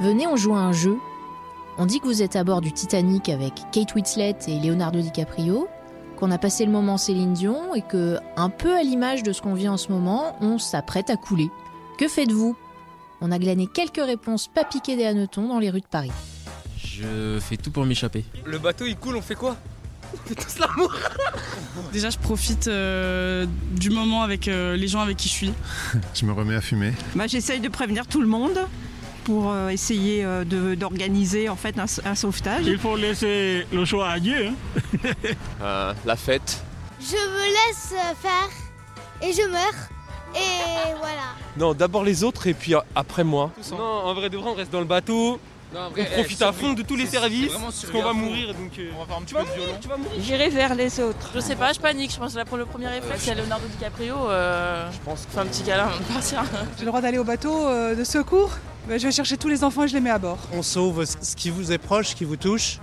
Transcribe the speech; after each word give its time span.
Venez, 0.00 0.28
on 0.28 0.36
joue 0.36 0.54
à 0.54 0.60
un 0.60 0.72
jeu. 0.72 0.96
On 1.76 1.84
dit 1.86 1.98
que 1.98 2.06
vous 2.06 2.22
êtes 2.22 2.36
à 2.36 2.44
bord 2.44 2.60
du 2.60 2.72
Titanic 2.72 3.28
avec 3.28 3.52
Kate 3.72 3.94
Winslet 3.96 4.36
et 4.46 4.60
Leonardo 4.60 5.00
DiCaprio, 5.00 5.68
qu'on 6.16 6.30
a 6.30 6.38
passé 6.38 6.64
le 6.64 6.70
moment 6.70 6.98
Céline 6.98 7.32
Dion 7.32 7.74
et 7.74 7.82
que, 7.82 8.18
un 8.36 8.48
peu 8.48 8.76
à 8.76 8.82
l'image 8.82 9.24
de 9.24 9.32
ce 9.32 9.42
qu'on 9.42 9.54
vit 9.54 9.68
en 9.68 9.76
ce 9.76 9.90
moment, 9.90 10.36
on 10.40 10.58
s'apprête 10.58 11.10
à 11.10 11.16
couler. 11.16 11.50
Que 11.98 12.06
faites-vous? 12.06 12.56
On 13.20 13.32
a 13.32 13.38
glané 13.40 13.66
quelques 13.66 14.04
réponses 14.04 14.46
pas 14.46 14.62
piquées 14.64 14.96
des 14.96 15.04
hannetons 15.04 15.48
dans 15.48 15.58
les 15.58 15.70
rues 15.70 15.80
de 15.80 15.86
Paris. 15.86 16.12
Je 16.76 17.38
fais 17.40 17.56
tout 17.56 17.72
pour 17.72 17.84
m'échapper. 17.84 18.24
Le 18.44 18.58
bateau 18.58 18.86
il 18.86 18.96
coule, 18.96 19.16
on 19.16 19.22
fait 19.22 19.34
quoi? 19.34 19.56
On 20.14 20.28
fait 20.28 20.36
tous 20.36 20.58
l'amour 20.60 20.94
Déjà, 21.92 22.08
je 22.10 22.18
profite 22.18 22.68
euh, 22.68 23.46
du 23.72 23.90
moment 23.90 24.22
avec 24.22 24.46
euh, 24.46 24.76
les 24.76 24.86
gens 24.88 25.00
avec 25.00 25.16
qui 25.16 25.28
je 25.28 25.32
suis. 25.34 25.52
Je 26.14 26.24
me 26.24 26.32
remets 26.32 26.54
à 26.54 26.60
fumer. 26.60 26.92
Bah, 27.14 27.26
J'essaye 27.26 27.60
de 27.60 27.68
prévenir 27.68 28.06
tout 28.06 28.20
le 28.20 28.26
monde 28.28 28.58
pour 29.28 29.50
euh, 29.52 29.68
essayer 29.68 30.24
euh, 30.24 30.42
de- 30.44 30.74
d'organiser 30.74 31.50
en 31.50 31.56
fait 31.56 31.78
un, 31.78 31.84
un 32.10 32.14
sauvetage. 32.14 32.62
Il 32.66 32.78
faut 32.78 32.96
laisser 32.96 33.66
le 33.70 33.84
choix 33.84 34.08
à 34.08 34.18
Dieu. 34.18 34.48
hein. 34.48 34.54
Euh, 35.62 35.92
La 36.06 36.16
fête. 36.16 36.62
Je 36.98 37.14
me 37.36 37.44
laisse 37.56 37.92
faire 38.22 38.48
et 39.20 39.30
je 39.34 39.42
meurs. 39.50 39.80
Et 40.34 40.94
voilà. 40.98 41.28
Non, 41.58 41.74
d'abord 41.74 42.04
les 42.04 42.24
autres 42.24 42.46
et 42.46 42.54
puis 42.54 42.72
après 42.94 43.22
moi. 43.24 43.50
Non, 43.70 43.78
en 44.08 44.14
vrai 44.14 44.30
de 44.30 44.36
vrai, 44.38 44.50
on 44.50 44.54
reste 44.54 44.72
dans 44.72 44.80
le 44.80 44.86
bateau. 44.86 45.38
on 45.74 46.04
profite 46.14 46.40
à 46.42 46.52
fond 46.52 46.72
de 46.72 46.82
tous 46.82 46.96
les 46.96 47.06
services. 47.06 47.52
Parce 47.52 47.84
qu'on 47.92 48.02
va 48.02 48.12
mourir 48.14 48.48
donc. 48.54 48.72
euh, 48.78 48.90
tu 49.26 49.34
vas 49.34 49.42
mourir, 49.42 49.80
tu 49.82 49.88
vas 49.88 49.96
mourir. 49.98 50.12
J'irai 50.20 50.48
vers 50.48 50.74
les 50.74 51.00
autres. 51.00 51.30
Je 51.34 51.40
sais 51.40 51.56
pas, 51.56 51.72
je 51.74 51.80
panique. 51.80 52.12
Je 52.14 52.18
pense 52.18 52.32
que 52.32 52.38
là, 52.38 52.44
pour 52.46 52.56
le 52.56 52.64
premier 52.64 52.88
réflexe, 52.88 53.24
il 53.26 53.28
y 53.28 53.32
a 53.32 53.34
Leonardo 53.42 53.66
DiCaprio. 53.68 54.14
Euh, 54.30 54.88
Je 54.90 54.98
pense 55.04 55.26
fais 55.30 55.38
un 55.40 55.46
petit 55.46 55.62
câlin 55.64 55.84
avant 55.88 55.98
de 55.98 56.04
partir. 56.14 56.42
J'ai 56.78 56.84
le 56.84 56.90
droit 56.90 57.00
d'aller 57.02 57.18
au 57.18 57.24
bateau 57.24 57.66
euh, 57.68 57.94
de 57.94 58.04
secours? 58.04 58.52
Bah, 58.88 58.96
je 58.96 59.06
vais 59.06 59.12
chercher 59.12 59.36
tous 59.36 59.48
les 59.48 59.64
enfants 59.64 59.84
et 59.84 59.88
je 59.88 59.92
les 59.92 60.00
mets 60.00 60.08
à 60.08 60.18
bord. 60.18 60.38
On 60.54 60.62
sauve 60.62 61.04
ce 61.04 61.36
qui 61.36 61.50
vous 61.50 61.72
est 61.72 61.78
proche, 61.78 62.08
ce 62.08 62.14
qui 62.14 62.24
vous 62.24 62.36
touche 62.38 62.78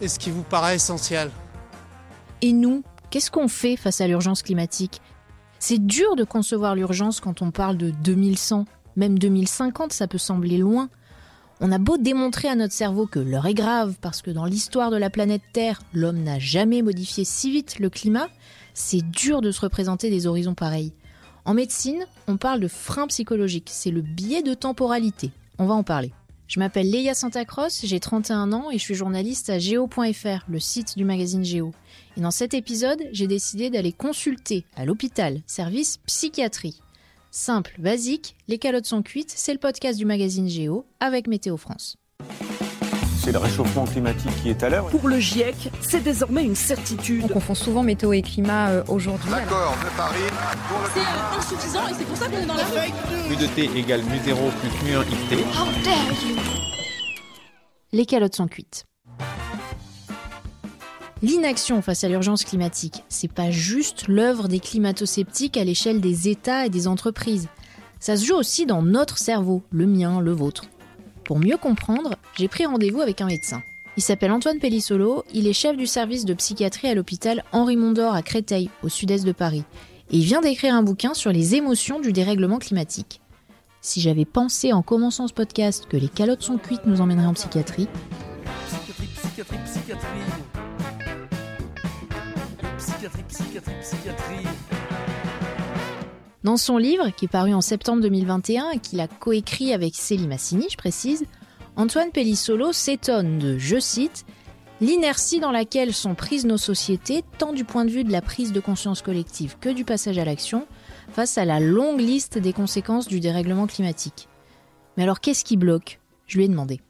et 0.00 0.06
ce 0.06 0.16
qui 0.16 0.30
vous 0.30 0.44
paraît 0.44 0.76
essentiel. 0.76 1.32
Et 2.42 2.52
nous, 2.52 2.84
qu'est-ce 3.10 3.32
qu'on 3.32 3.48
fait 3.48 3.74
face 3.74 4.00
à 4.00 4.06
l'urgence 4.06 4.42
climatique? 4.42 5.02
C'est 5.58 5.84
dur 5.84 6.14
de 6.14 6.22
concevoir 6.22 6.76
l'urgence 6.76 7.18
quand 7.18 7.42
on 7.42 7.50
parle 7.50 7.76
de 7.76 7.90
2100, 7.90 8.66
même 8.94 9.18
2050, 9.18 9.92
ça 9.92 10.06
peut 10.06 10.16
sembler 10.16 10.58
loin. 10.58 10.90
On 11.60 11.72
a 11.72 11.78
beau 11.78 11.98
démontrer 11.98 12.46
à 12.46 12.54
notre 12.54 12.72
cerveau 12.72 13.08
que 13.08 13.18
l'heure 13.18 13.46
est 13.46 13.54
grave 13.54 13.96
parce 14.00 14.22
que 14.22 14.30
dans 14.30 14.44
l'histoire 14.44 14.92
de 14.92 14.96
la 14.96 15.10
planète 15.10 15.42
Terre, 15.52 15.82
l'homme 15.92 16.22
n'a 16.22 16.38
jamais 16.38 16.82
modifié 16.82 17.24
si 17.24 17.50
vite 17.50 17.80
le 17.80 17.90
climat, 17.90 18.28
c'est 18.74 19.02
dur 19.02 19.40
de 19.40 19.50
se 19.50 19.62
représenter 19.62 20.08
des 20.08 20.28
horizons 20.28 20.54
pareils. 20.54 20.92
En 21.44 21.54
médecine, 21.54 22.06
on 22.28 22.36
parle 22.36 22.60
de 22.60 22.68
frein 22.68 23.08
psychologique, 23.08 23.70
c'est 23.72 23.90
le 23.90 24.02
biais 24.02 24.42
de 24.44 24.54
temporalité. 24.54 25.32
On 25.60 25.66
va 25.66 25.74
en 25.74 25.82
parler. 25.82 26.12
Je 26.46 26.60
m'appelle 26.60 26.90
Leia 26.90 27.14
Santacross, 27.14 27.84
j'ai 27.84 28.00
31 28.00 28.52
ans 28.52 28.70
et 28.70 28.78
je 28.78 28.82
suis 28.82 28.94
journaliste 28.94 29.50
à 29.50 29.58
geo.fr, 29.58 30.44
le 30.48 30.60
site 30.60 30.96
du 30.96 31.04
magazine 31.04 31.44
Géo. 31.44 31.72
Et 32.16 32.20
dans 32.20 32.30
cet 32.30 32.54
épisode, 32.54 33.02
j'ai 33.12 33.26
décidé 33.26 33.68
d'aller 33.68 33.92
consulter 33.92 34.64
à 34.76 34.84
l'hôpital, 34.84 35.42
service 35.46 35.98
psychiatrie. 36.06 36.80
Simple, 37.30 37.74
basique, 37.78 38.36
les 38.46 38.58
calottes 38.58 38.86
sont 38.86 39.02
cuites, 39.02 39.34
c'est 39.36 39.52
le 39.52 39.58
podcast 39.58 39.98
du 39.98 40.06
magazine 40.06 40.48
Géo 40.48 40.86
avec 41.00 41.26
Météo 41.26 41.56
France. 41.56 41.96
C'est 43.20 43.32
le 43.32 43.38
réchauffement 43.38 43.84
climatique 43.84 44.30
qui 44.42 44.50
est 44.50 44.62
à 44.62 44.70
l'œuvre. 44.70 44.88
Pour 44.90 45.08
le 45.08 45.18
GIEC, 45.18 45.70
c'est 45.80 46.02
désormais 46.02 46.44
une 46.44 46.54
certitude. 46.54 47.22
On 47.24 47.28
confond 47.28 47.54
souvent 47.54 47.82
météo 47.82 48.12
et 48.12 48.22
climat 48.22 48.70
euh, 48.70 48.84
aujourd'hui. 48.88 49.30
L'accord 49.30 49.76
de 49.84 49.96
Paris 49.96 50.18
pour 50.68 50.78
le 50.78 50.88
C'est 50.94 51.54
insuffisant 51.56 51.88
et 51.88 51.94
c'est 51.94 52.04
pour 52.04 52.16
ça 52.16 52.28
qu'on 52.28 52.38
est 52.38 52.46
dans 52.46 52.54
la 52.54 53.36
de 53.36 53.46
T 53.46 53.78
égale 53.78 54.02
mu 54.04 54.18
0 54.24 54.50
plus 54.60 54.88
mu 54.88 54.96
1 54.96 55.02
xt. 55.02 55.36
Les 57.92 58.06
calottes 58.06 58.36
sont 58.36 58.46
cuites. 58.46 58.86
L'inaction 61.20 61.82
face 61.82 62.04
à 62.04 62.08
l'urgence 62.08 62.44
climatique, 62.44 63.02
c'est 63.08 63.32
pas 63.32 63.50
juste 63.50 64.06
l'œuvre 64.06 64.46
des 64.46 64.60
climato-sceptiques 64.60 65.56
à 65.56 65.64
l'échelle 65.64 66.00
des 66.00 66.28
États 66.28 66.66
et 66.66 66.70
des 66.70 66.86
entreprises. 66.86 67.48
Ça 67.98 68.16
se 68.16 68.24
joue 68.24 68.36
aussi 68.36 68.66
dans 68.66 68.82
notre 68.82 69.18
cerveau, 69.18 69.62
le 69.70 69.86
mien, 69.86 70.20
le 70.20 70.30
vôtre. 70.30 70.66
Pour 71.28 71.38
mieux 71.38 71.58
comprendre, 71.58 72.14
j'ai 72.38 72.48
pris 72.48 72.64
rendez-vous 72.64 73.02
avec 73.02 73.20
un 73.20 73.26
médecin. 73.26 73.62
Il 73.98 74.02
s'appelle 74.02 74.32
Antoine 74.32 74.60
Pellissolo, 74.60 75.24
il 75.34 75.46
est 75.46 75.52
chef 75.52 75.76
du 75.76 75.86
service 75.86 76.24
de 76.24 76.32
psychiatrie 76.32 76.88
à 76.88 76.94
l'hôpital 76.94 77.44
Henri 77.52 77.76
Mondor 77.76 78.14
à 78.14 78.22
Créteil, 78.22 78.70
au 78.82 78.88
sud-est 78.88 79.26
de 79.26 79.32
Paris. 79.32 79.62
Et 80.10 80.16
il 80.16 80.24
vient 80.24 80.40
d'écrire 80.40 80.74
un 80.74 80.82
bouquin 80.82 81.12
sur 81.12 81.30
les 81.30 81.54
émotions 81.54 82.00
du 82.00 82.14
dérèglement 82.14 82.56
climatique. 82.56 83.20
Si 83.82 84.00
j'avais 84.00 84.24
pensé 84.24 84.72
en 84.72 84.80
commençant 84.80 85.28
ce 85.28 85.34
podcast 85.34 85.84
que 85.86 85.98
les 85.98 86.08
calottes 86.08 86.40
sont 86.40 86.56
cuites 86.56 86.86
nous 86.86 87.02
emmèneraient 87.02 87.26
en 87.26 87.34
psychiatrie, 87.34 87.88
Psychiatrie, 88.66 89.08
psychiatrie, 89.14 89.58
psychiatrie. 89.66 90.08
Psychiatrie, 92.78 93.24
psychiatrie, 93.28 93.74
psychiatrie. 93.82 94.57
Dans 96.48 96.56
son 96.56 96.78
livre, 96.78 97.10
qui 97.10 97.26
est 97.26 97.28
paru 97.28 97.52
en 97.52 97.60
septembre 97.60 98.00
2021 98.00 98.70
et 98.70 98.78
qu'il 98.78 99.00
a 99.00 99.06
coécrit 99.06 99.74
avec 99.74 99.94
Célie 99.94 100.26
Massini, 100.26 100.66
je 100.70 100.78
précise, 100.78 101.26
Antoine 101.76 102.10
Pellissolo 102.10 102.72
s'étonne 102.72 103.38
de, 103.38 103.58
je 103.58 103.78
cite, 103.78 104.24
l'inertie 104.80 105.40
dans 105.40 105.50
laquelle 105.52 105.92
sont 105.92 106.14
prises 106.14 106.46
nos 106.46 106.56
sociétés, 106.56 107.22
tant 107.36 107.52
du 107.52 107.64
point 107.64 107.84
de 107.84 107.90
vue 107.90 108.02
de 108.02 108.10
la 108.10 108.22
prise 108.22 108.54
de 108.54 108.60
conscience 108.60 109.02
collective 109.02 109.56
que 109.60 109.68
du 109.68 109.84
passage 109.84 110.16
à 110.16 110.24
l'action, 110.24 110.66
face 111.12 111.36
à 111.36 111.44
la 111.44 111.60
longue 111.60 112.00
liste 112.00 112.38
des 112.38 112.54
conséquences 112.54 113.08
du 113.08 113.20
dérèglement 113.20 113.66
climatique. 113.66 114.26
Mais 114.96 115.02
alors 115.02 115.20
qu'est-ce 115.20 115.44
qui 115.44 115.58
bloque? 115.58 116.00
Je 116.26 116.38
lui 116.38 116.46
ai 116.46 116.48
demandé. 116.48 116.80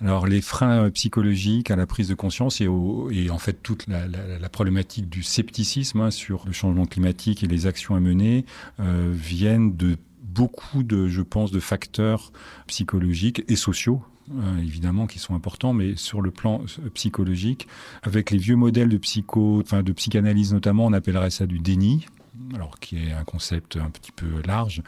Alors 0.00 0.26
les 0.26 0.40
freins 0.40 0.84
euh, 0.84 0.90
psychologiques 0.90 1.70
à 1.70 1.76
la 1.76 1.86
prise 1.86 2.08
de 2.08 2.14
conscience 2.14 2.60
et, 2.60 2.68
au- 2.68 3.10
et 3.10 3.30
en 3.30 3.38
fait 3.38 3.62
toute 3.62 3.86
la, 3.88 4.06
la- 4.06 4.48
problématique 4.48 5.08
du 5.08 5.22
scepticisme 5.22 6.00
hein, 6.00 6.10
sur 6.10 6.44
le 6.46 6.52
changement 6.52 6.86
climatique 6.86 7.42
et 7.42 7.46
les 7.46 7.66
actions 7.66 7.94
à 7.94 8.00
mener 8.00 8.44
euh, 8.80 9.12
viennent 9.12 9.76
de 9.76 9.96
beaucoup 10.22 10.82
de, 10.82 11.08
je 11.08 11.22
pense, 11.22 11.50
de 11.50 11.60
facteurs 11.60 12.32
psychologiques 12.66 13.42
et 13.48 13.56
sociaux. 13.56 14.02
euh, 14.30 14.58
évidemment 14.58 15.06
qui 15.06 15.18
sont 15.18 15.34
importants, 15.34 15.72
mais 15.72 15.96
sur 15.96 16.20
le 16.20 16.30
plan 16.30 16.62
euh, 16.84 16.90
psychologique, 16.90 17.66
avec 18.02 18.30
les 18.30 18.38
vieux 18.38 18.56
modèles 18.56 18.88
de 18.90 18.98
psycho, 18.98 19.60
enfin 19.60 19.82
de 19.82 19.92
psychanalyse 19.92 20.52
notamment, 20.52 20.86
on 20.86 20.92
appellerait 20.92 21.30
ça 21.30 21.46
du 21.46 21.58
déni, 21.58 22.06
alors 22.54 22.78
qui 22.78 22.96
est 22.96 23.12
un 23.12 23.24
concept 23.24 23.76
un 23.76 23.90
petit 23.90 24.12
peu 24.12 24.26
large, 24.46 24.82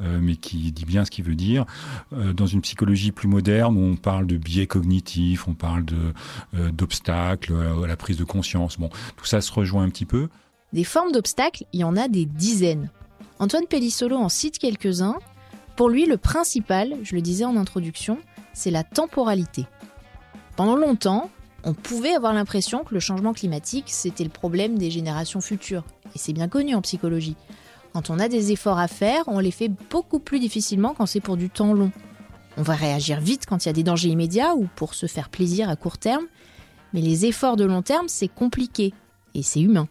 euh, 0.00 0.18
mais 0.20 0.36
qui 0.36 0.72
dit 0.72 0.84
bien 0.84 1.04
ce 1.04 1.10
qu'il 1.10 1.24
veut 1.24 1.34
dire. 1.34 1.64
Euh, 2.12 2.32
dans 2.32 2.46
une 2.46 2.60
psychologie 2.60 3.12
plus 3.12 3.28
moderne, 3.28 3.76
on 3.76 3.96
parle 3.96 4.26
de 4.26 4.36
biais 4.36 4.66
cognitifs, 4.66 5.48
on 5.48 5.54
parle 5.54 5.84
euh, 6.54 6.70
d'obstacles 6.70 7.54
à 7.54 7.86
la 7.86 7.96
prise 7.96 8.16
de 8.16 8.24
conscience. 8.24 8.78
Bon, 8.78 8.90
tout 9.16 9.26
ça 9.26 9.40
se 9.40 9.52
rejoint 9.52 9.84
un 9.84 9.90
petit 9.90 10.06
peu. 10.06 10.28
Des 10.72 10.84
formes 10.84 11.12
d'obstacles, 11.12 11.64
il 11.72 11.80
y 11.80 11.84
en 11.84 11.96
a 11.96 12.08
des 12.08 12.26
dizaines. 12.26 12.90
Antoine 13.38 13.66
Pellissolo 13.66 14.16
en 14.16 14.28
cite 14.28 14.58
quelques-uns. 14.58 15.16
Pour 15.76 15.88
lui, 15.88 16.06
le 16.06 16.16
principal, 16.16 16.94
je 17.02 17.14
le 17.14 17.20
disais 17.20 17.44
en 17.44 17.56
introduction, 17.56 18.18
c'est 18.54 18.70
la 18.70 18.82
temporalité. 18.82 19.66
Pendant 20.56 20.76
longtemps, 20.76 21.30
on 21.66 21.74
pouvait 21.74 22.14
avoir 22.14 22.32
l'impression 22.32 22.84
que 22.84 22.94
le 22.94 23.00
changement 23.00 23.32
climatique, 23.32 23.86
c'était 23.88 24.22
le 24.22 24.30
problème 24.30 24.78
des 24.78 24.88
générations 24.88 25.40
futures. 25.40 25.82
Et 26.14 26.18
c'est 26.18 26.32
bien 26.32 26.46
connu 26.46 26.76
en 26.76 26.80
psychologie. 26.80 27.34
Quand 27.92 28.08
on 28.08 28.20
a 28.20 28.28
des 28.28 28.52
efforts 28.52 28.78
à 28.78 28.86
faire, 28.86 29.24
on 29.26 29.40
les 29.40 29.50
fait 29.50 29.68
beaucoup 29.90 30.20
plus 30.20 30.38
difficilement 30.38 30.94
quand 30.94 31.06
c'est 31.06 31.20
pour 31.20 31.36
du 31.36 31.50
temps 31.50 31.74
long. 31.74 31.90
On 32.56 32.62
va 32.62 32.74
réagir 32.74 33.20
vite 33.20 33.46
quand 33.46 33.64
il 33.64 33.68
y 33.68 33.70
a 33.70 33.72
des 33.72 33.82
dangers 33.82 34.10
immédiats 34.10 34.54
ou 34.54 34.68
pour 34.76 34.94
se 34.94 35.06
faire 35.06 35.28
plaisir 35.28 35.68
à 35.68 35.74
court 35.74 35.98
terme. 35.98 36.26
Mais 36.94 37.00
les 37.00 37.26
efforts 37.26 37.56
de 37.56 37.64
long 37.64 37.82
terme, 37.82 38.06
c'est 38.06 38.28
compliqué. 38.28 38.94
Et 39.34 39.42
c'est 39.42 39.60
humain. 39.60 39.88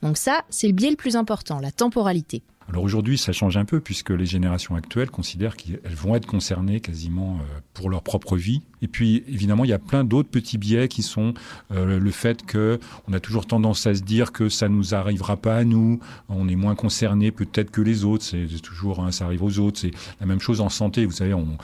Donc 0.00 0.16
ça, 0.16 0.44
c'est 0.48 0.68
le 0.68 0.74
biais 0.74 0.90
le 0.90 0.96
plus 0.96 1.16
important, 1.16 1.58
la 1.58 1.72
temporalité. 1.72 2.42
Alors 2.68 2.82
aujourd'hui, 2.82 3.18
ça 3.18 3.32
change 3.32 3.56
un 3.56 3.64
peu 3.64 3.80
puisque 3.80 4.10
les 4.10 4.26
générations 4.26 4.74
actuelles 4.74 5.10
considèrent 5.10 5.56
qu'elles 5.56 5.80
vont 5.94 6.14
être 6.14 6.26
concernées 6.26 6.80
quasiment 6.80 7.36
euh, 7.36 7.60
pour 7.74 7.90
leur 7.90 8.02
propre 8.02 8.36
vie. 8.36 8.62
Et 8.84 8.88
puis 8.88 9.24
évidemment, 9.26 9.64
il 9.64 9.70
y 9.70 9.74
a 9.74 9.78
plein 9.78 10.04
d'autres 10.04 10.28
petits 10.28 10.58
biais 10.58 10.88
qui 10.88 11.02
sont 11.02 11.32
euh, 11.72 11.98
le 11.98 12.10
fait 12.10 12.44
que 12.44 12.78
on 13.08 13.14
a 13.14 13.20
toujours 13.20 13.46
tendance 13.46 13.86
à 13.86 13.94
se 13.94 14.02
dire 14.02 14.30
que 14.30 14.50
ça 14.50 14.68
nous 14.68 14.94
arrivera 14.94 15.38
pas 15.38 15.56
à 15.56 15.64
nous, 15.64 16.00
on 16.28 16.48
est 16.48 16.54
moins 16.54 16.74
concerné 16.74 17.30
peut-être 17.30 17.70
que 17.70 17.80
les 17.80 18.04
autres. 18.04 18.24
C'est 18.24 18.46
toujours 18.60 19.02
hein, 19.02 19.10
ça 19.10 19.24
arrive 19.24 19.42
aux 19.42 19.58
autres. 19.58 19.80
C'est 19.80 19.92
la 20.20 20.26
même 20.26 20.40
chose 20.40 20.60
en 20.60 20.68
santé. 20.68 21.06
Vous 21.06 21.12
savez, 21.12 21.32
on, 21.32 21.56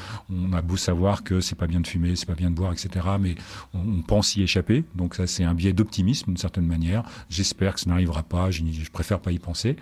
a 0.55 0.63
beau 0.63 0.79
savoir 0.79 1.23
que 1.23 1.43
c'est 1.43 1.57
pas 1.57 1.67
bien 1.67 1.81
de 1.81 1.87
fumer, 1.87 2.17
c'est 2.17 2.27
pas 2.27 2.35
bien 2.35 2.51
de 2.51 2.55
boire, 2.55 2.73
etc. 2.73 3.07
Mais 3.21 3.35
on, 3.75 4.01
pense 4.01 4.35
y 4.37 4.43
échapper. 4.43 4.85
Donc 4.95 5.15
ça, 5.15 5.27
c'est 5.27 5.45
un 5.45 5.53
biais 5.53 5.75
d'optimisme 5.75 6.29
d'une 6.29 6.39
certaine 6.39 6.67
manière. 6.67 7.05
J'espère 7.29 7.75
que 7.75 7.81
ça 7.81 7.91
n'arrivera 7.91 8.23
pas. 8.23 8.51
Je, 8.51 8.63
je 8.65 8.91
préfère 8.91 9.21
pas 9.21 9.31
y 9.31 9.39
penser. 9.39 9.77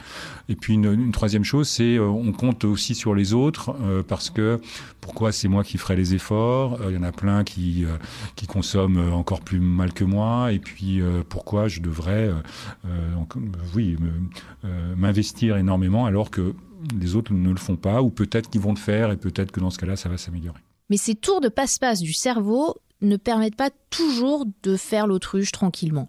Et 0.49 0.56
puis 0.56 0.75
une, 0.75 0.93
une 0.93 1.12
troisième 1.12 1.44
chose, 1.44 1.69
c'est 1.69 1.96
euh, 1.96 2.08
on 2.08 2.32
compte 2.32 2.64
aussi 2.64 2.96
sur 2.96 3.14
les 3.14 3.32
autres 3.32 3.76
euh, 3.82 4.02
parce 4.02 4.29
que 4.29 4.61
pourquoi 5.00 5.32
c'est 5.32 5.49
moi 5.49 5.64
qui 5.64 5.79
ferai 5.79 5.96
les 5.96 6.14
efforts? 6.14 6.81
Euh, 6.81 6.91
Il 6.91 6.94
y 6.94 6.99
en 6.99 7.02
a 7.02 7.12
plein 7.12 7.27
qui 7.44 7.84
euh, 7.84 7.96
qui 8.36 8.46
consomment 8.46 9.12
encore 9.12 9.40
plus 9.40 9.60
mal 9.60 9.92
que 9.92 10.04
moi. 10.04 10.52
Et 10.52 10.58
puis 10.58 11.00
euh, 11.00 11.22
pourquoi 11.28 11.69
je 11.69 11.80
devrais, 11.80 12.30
euh, 12.84 13.25
oui, 13.75 13.96
m'investir 14.96 15.56
énormément 15.56 16.06
alors 16.06 16.30
que 16.30 16.54
les 16.98 17.16
autres 17.16 17.32
ne 17.32 17.50
le 17.50 17.56
font 17.56 17.76
pas 17.76 18.02
ou 18.02 18.10
peut-être 18.10 18.50
qu'ils 18.50 18.60
vont 18.60 18.72
le 18.72 18.78
faire 18.78 19.10
et 19.10 19.16
peut-être 19.16 19.50
que 19.50 19.60
dans 19.60 19.70
ce 19.70 19.78
cas-là, 19.78 19.96
ça 19.96 20.08
va 20.08 20.16
s'améliorer. 20.16 20.60
Mais 20.90 20.96
ces 20.96 21.14
tours 21.14 21.40
de 21.40 21.48
passe-passe 21.48 22.00
du 22.00 22.12
cerveau 22.12 22.76
ne 23.00 23.16
permettent 23.16 23.56
pas 23.56 23.70
toujours 23.90 24.46
de 24.62 24.76
faire 24.76 25.06
l'autruche 25.06 25.52
tranquillement. 25.52 26.08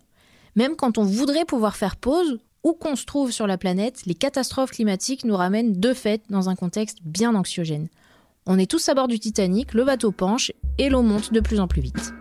Même 0.56 0.75
quand 0.75 0.98
on 0.98 1.04
voudrait 1.04 1.45
pouvoir 1.45 1.75
faire 1.75 1.95
pause, 1.95 2.39
où 2.63 2.74
qu'on 2.74 2.95
se 2.95 3.06
trouve 3.06 3.31
sur 3.31 3.48
la 3.48 3.57
planète, 3.57 4.06
les 4.06 4.15
catastrophes 4.15 4.72
climatiques 4.72 5.24
nous 5.24 5.36
ramènent 5.36 5.80
de 5.80 5.94
fait 5.94 6.22
dans 6.30 6.50
un 6.50 6.56
contexte 6.56 7.00
bien 7.04 7.36
anxiogène. 7.36 7.88
On 8.51 8.57
est 8.57 8.66
tous 8.66 8.90
à 8.90 8.96
bord 8.96 9.07
du 9.07 9.19
Titanic, 9.19 9.75
le 9.75 9.84
bateau 9.84 10.12
penche 10.12 10.51
et 10.80 10.90
l'eau 10.90 11.04
monte 11.04 11.31
de 11.31 11.40
plus 11.40 11.60
en 11.60 11.68
plus 11.68 11.84
vite. 11.84 12.16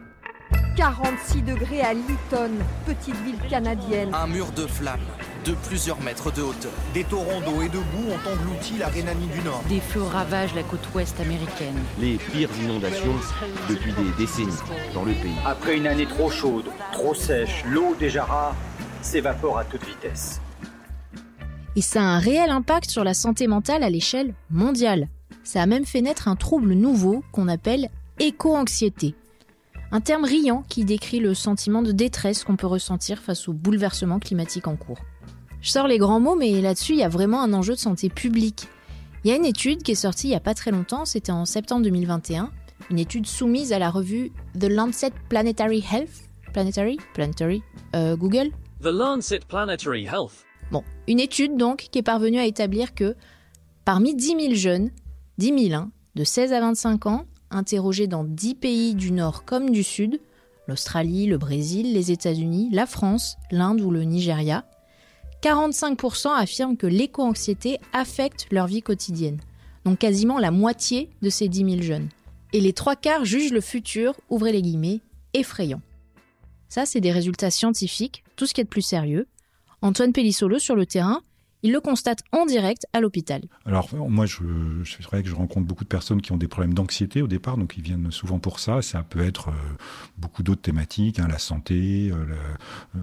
46 0.77 1.41
degrés 1.41 1.81
à 1.81 1.95
Lytton, 1.95 2.51
petite 2.85 3.17
ville 3.25 3.39
canadienne. 3.49 4.11
Un 4.13 4.27
mur 4.27 4.53
de 4.53 4.67
flammes 4.67 5.01
de 5.47 5.55
plusieurs 5.67 5.99
mètres 6.03 6.31
de 6.31 6.43
hauteur. 6.43 6.71
Des 6.93 7.05
torrents 7.05 7.41
d'eau 7.41 7.63
et 7.63 7.71
de 7.71 7.79
boue 7.79 8.11
ont 8.11 8.31
englouti 8.31 8.77
la 8.77 8.89
Rhénanie 8.89 9.29
du 9.29 9.41
Nord. 9.41 9.65
Des 9.71 9.81
feux 9.81 10.03
ravagent 10.03 10.55
la 10.55 10.65
côte 10.65 10.87
ouest 10.95 11.19
américaine. 11.19 11.79
Les 11.99 12.19
pires 12.19 12.51
inondations 12.63 13.15
depuis 13.71 13.95
des 13.95 14.13
décennies 14.19 14.53
dans 14.93 15.07
le 15.07 15.13
pays. 15.13 15.33
Après 15.47 15.79
une 15.79 15.87
année 15.87 16.07
trop 16.07 16.29
chaude, 16.29 16.67
trop 16.93 17.15
sèche, 17.15 17.65
l'eau 17.65 17.97
déjà 17.99 18.27
rare 18.27 18.55
s'évapore 19.01 19.57
à 19.57 19.65
toute 19.65 19.87
vitesse. 19.87 20.43
Et 21.75 21.81
ça 21.81 22.03
a 22.03 22.05
un 22.05 22.19
réel 22.19 22.51
impact 22.51 22.91
sur 22.91 23.03
la 23.03 23.15
santé 23.15 23.47
mentale 23.47 23.83
à 23.83 23.89
l'échelle 23.89 24.35
mondiale. 24.51 25.09
Ça 25.49 25.63
a 25.63 25.67
même 25.67 25.87
fait 25.87 26.03
naître 26.03 26.29
un 26.29 26.37
trouble 26.37 26.75
nouveau 26.75 27.25
qu'on 27.33 27.49
appelle 27.49 27.89
éco-anxiété. 28.19 29.15
Un 29.91 30.03
terme 30.03 30.25
riant 30.25 30.63
qui 30.69 30.85
décrit 30.85 31.21
le 31.21 31.33
sentiment 31.33 31.81
de 31.81 31.91
détresse 31.91 32.45
qu'on 32.45 32.57
peut 32.57 32.67
ressentir 32.67 33.19
face 33.21 33.49
au 33.49 33.55
bouleversement 33.55 34.19
climatique 34.19 34.69
en 34.69 34.77
cours. 34.77 34.99
Je 35.63 35.71
sors 35.71 35.87
les 35.87 35.97
grands 35.97 36.21
mots, 36.21 36.37
mais 36.37 36.61
là-dessus, 36.61 36.93
il 36.93 36.99
y 36.99 37.03
a 37.03 37.09
vraiment 37.09 37.41
un 37.41 37.55
enjeu 37.55 37.73
de 37.73 37.79
santé 37.79 38.11
publique. 38.11 38.69
Il 39.25 39.31
y 39.31 39.33
a 39.33 39.37
une 39.37 39.47
étude 39.47 39.83
qui 39.83 39.93
est 39.93 39.95
sortie 39.95 40.27
il 40.27 40.31
n'y 40.33 40.37
a 40.37 40.41
pas 40.41 40.53
très 40.53 40.71
longtemps, 40.71 41.07
c'était 41.07 41.33
en 41.33 41.47
septembre 41.47 41.83
2021, 41.83 42.51
une 42.91 42.99
étude 42.99 43.27
soumise 43.27 43.73
à 43.73 43.79
la 43.79 43.89
revue 43.89 44.33
The 44.61 44.69
Lancet 44.69 45.13
Planetary 45.31 45.83
Health. 45.91 46.29
Planetary? 46.53 46.99
Planetary? 47.15 47.63
Euh, 47.97 48.19
Google? 48.19 48.51
The 48.83 48.93
Lancet 48.93 49.41
Planetary 49.49 50.05
Health. 50.05 50.45
Bon, 50.71 50.85
une 51.07 51.21
étude 51.21 51.57
donc 51.57 51.89
qui 51.91 52.01
est 52.01 52.03
parvenue 52.03 52.39
à 52.39 52.45
établir 52.45 52.95
que 52.95 53.17
parmi 53.87 54.15
10 54.15 54.27
000 54.27 54.55
jeunes, 54.55 54.91
10 55.39 55.69
000, 55.69 55.81
hein, 55.81 55.91
de 56.17 56.25
16 56.25 56.53
à 56.53 56.61
25 56.61 57.07
ans, 57.07 57.25
interrogés 57.51 58.09
dans 58.09 58.25
10 58.25 58.57
pays 58.57 58.95
du 58.95 59.13
Nord 59.13 59.45
comme 59.45 59.71
du 59.71 59.85
Sud, 59.85 60.21
l'Australie, 60.67 61.27
le 61.27 61.39
Brésil, 61.39 61.95
les 61.95 62.11
États-Unis, 62.11 62.69
la 62.73 62.87
France, 62.87 63.37
l'Inde 63.53 63.81
ou 63.81 63.91
le 63.91 64.03
Nigeria, 64.03 64.65
45% 65.43 66.35
affirment 66.35 66.77
que 66.77 66.89
l'éco-anxiété 66.89 67.79
affecte 67.93 68.49
leur 68.51 68.67
vie 68.67 68.83
quotidienne. 68.83 69.39
Donc 69.85 70.01
quasiment 70.01 70.39
la 70.39 70.51
moitié 70.51 71.09
de 71.23 71.31
ces 71.31 71.49
10 71.49 71.71
000 71.71 71.83
jeunes. 71.83 72.09
Et 72.53 72.61
les 72.61 72.73
trois 72.73 72.97
quarts 72.97 73.25
jugent 73.25 73.53
le 73.53 73.61
futur, 73.61 74.15
ouvrez 74.31 74.53
les 74.53 74.63
guillemets, 74.63 75.01
effrayant. 75.35 75.81
Ça, 76.69 76.85
c'est 76.85 77.01
des 77.01 77.13
résultats 77.13 77.51
scientifiques, 77.51 78.25
tout 78.37 78.47
ce 78.47 78.55
qui 78.55 78.61
est 78.61 78.65
de 78.65 78.69
plus 78.69 78.83
sérieux. 78.83 79.29
Antoine 79.83 80.13
Pellissolo, 80.13 80.59
sur 80.59 80.75
le 80.75 80.85
terrain, 80.85 81.23
il 81.63 81.73
le 81.73 81.81
constate 81.81 82.23
en 82.33 82.47
direct 82.47 82.87
à 82.93 83.01
l'hôpital. 83.01 83.43
Alors 83.67 83.89
moi, 83.95 84.27
je, 84.27 84.43
c'est 84.85 85.03
vrai 85.03 85.23
que 85.23 85.29
je 85.29 85.35
rencontre 85.35 85.67
beaucoup 85.67 85.85
de 85.85 85.89
personnes 85.89 86.23
qui 86.23 86.33
ont 86.33 86.37
des 86.37 86.49
problèmes 86.49 86.75
d'anxiété 86.75 87.23
au 87.23 87.27
départ, 87.27 87.57
donc 87.57 87.77
ils 87.77 87.83
viennent 87.83 88.11
souvent 88.11 88.39
pour 88.39 88.61
ça. 88.61 88.83
Ça 88.83 89.03
peut 89.03 89.25
être 89.25 89.49
euh, 89.49 89.77
beaucoup 90.17 90.43
d'autres 90.43 90.63
thématiques, 90.63 91.19
hein, 91.19 91.27
la 91.29 91.39
santé, 91.39 92.11
euh, 92.13 92.25
la, 92.27 92.35
euh, 92.35 93.03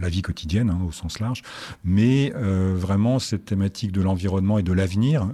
la, 0.00 0.08
vie 0.08 0.22
quotidienne 0.22 0.70
hein, 0.70 0.80
au 0.86 0.92
sens 0.92 1.20
large, 1.20 1.42
mais 1.84 2.30
vraiment 2.30 3.18
cette 3.18 3.44
thématique 3.44 3.92
de 3.92 4.00
l'environnement 4.00 4.58
et 4.58 4.62
de 4.62 4.72
l'avenir 4.72 5.28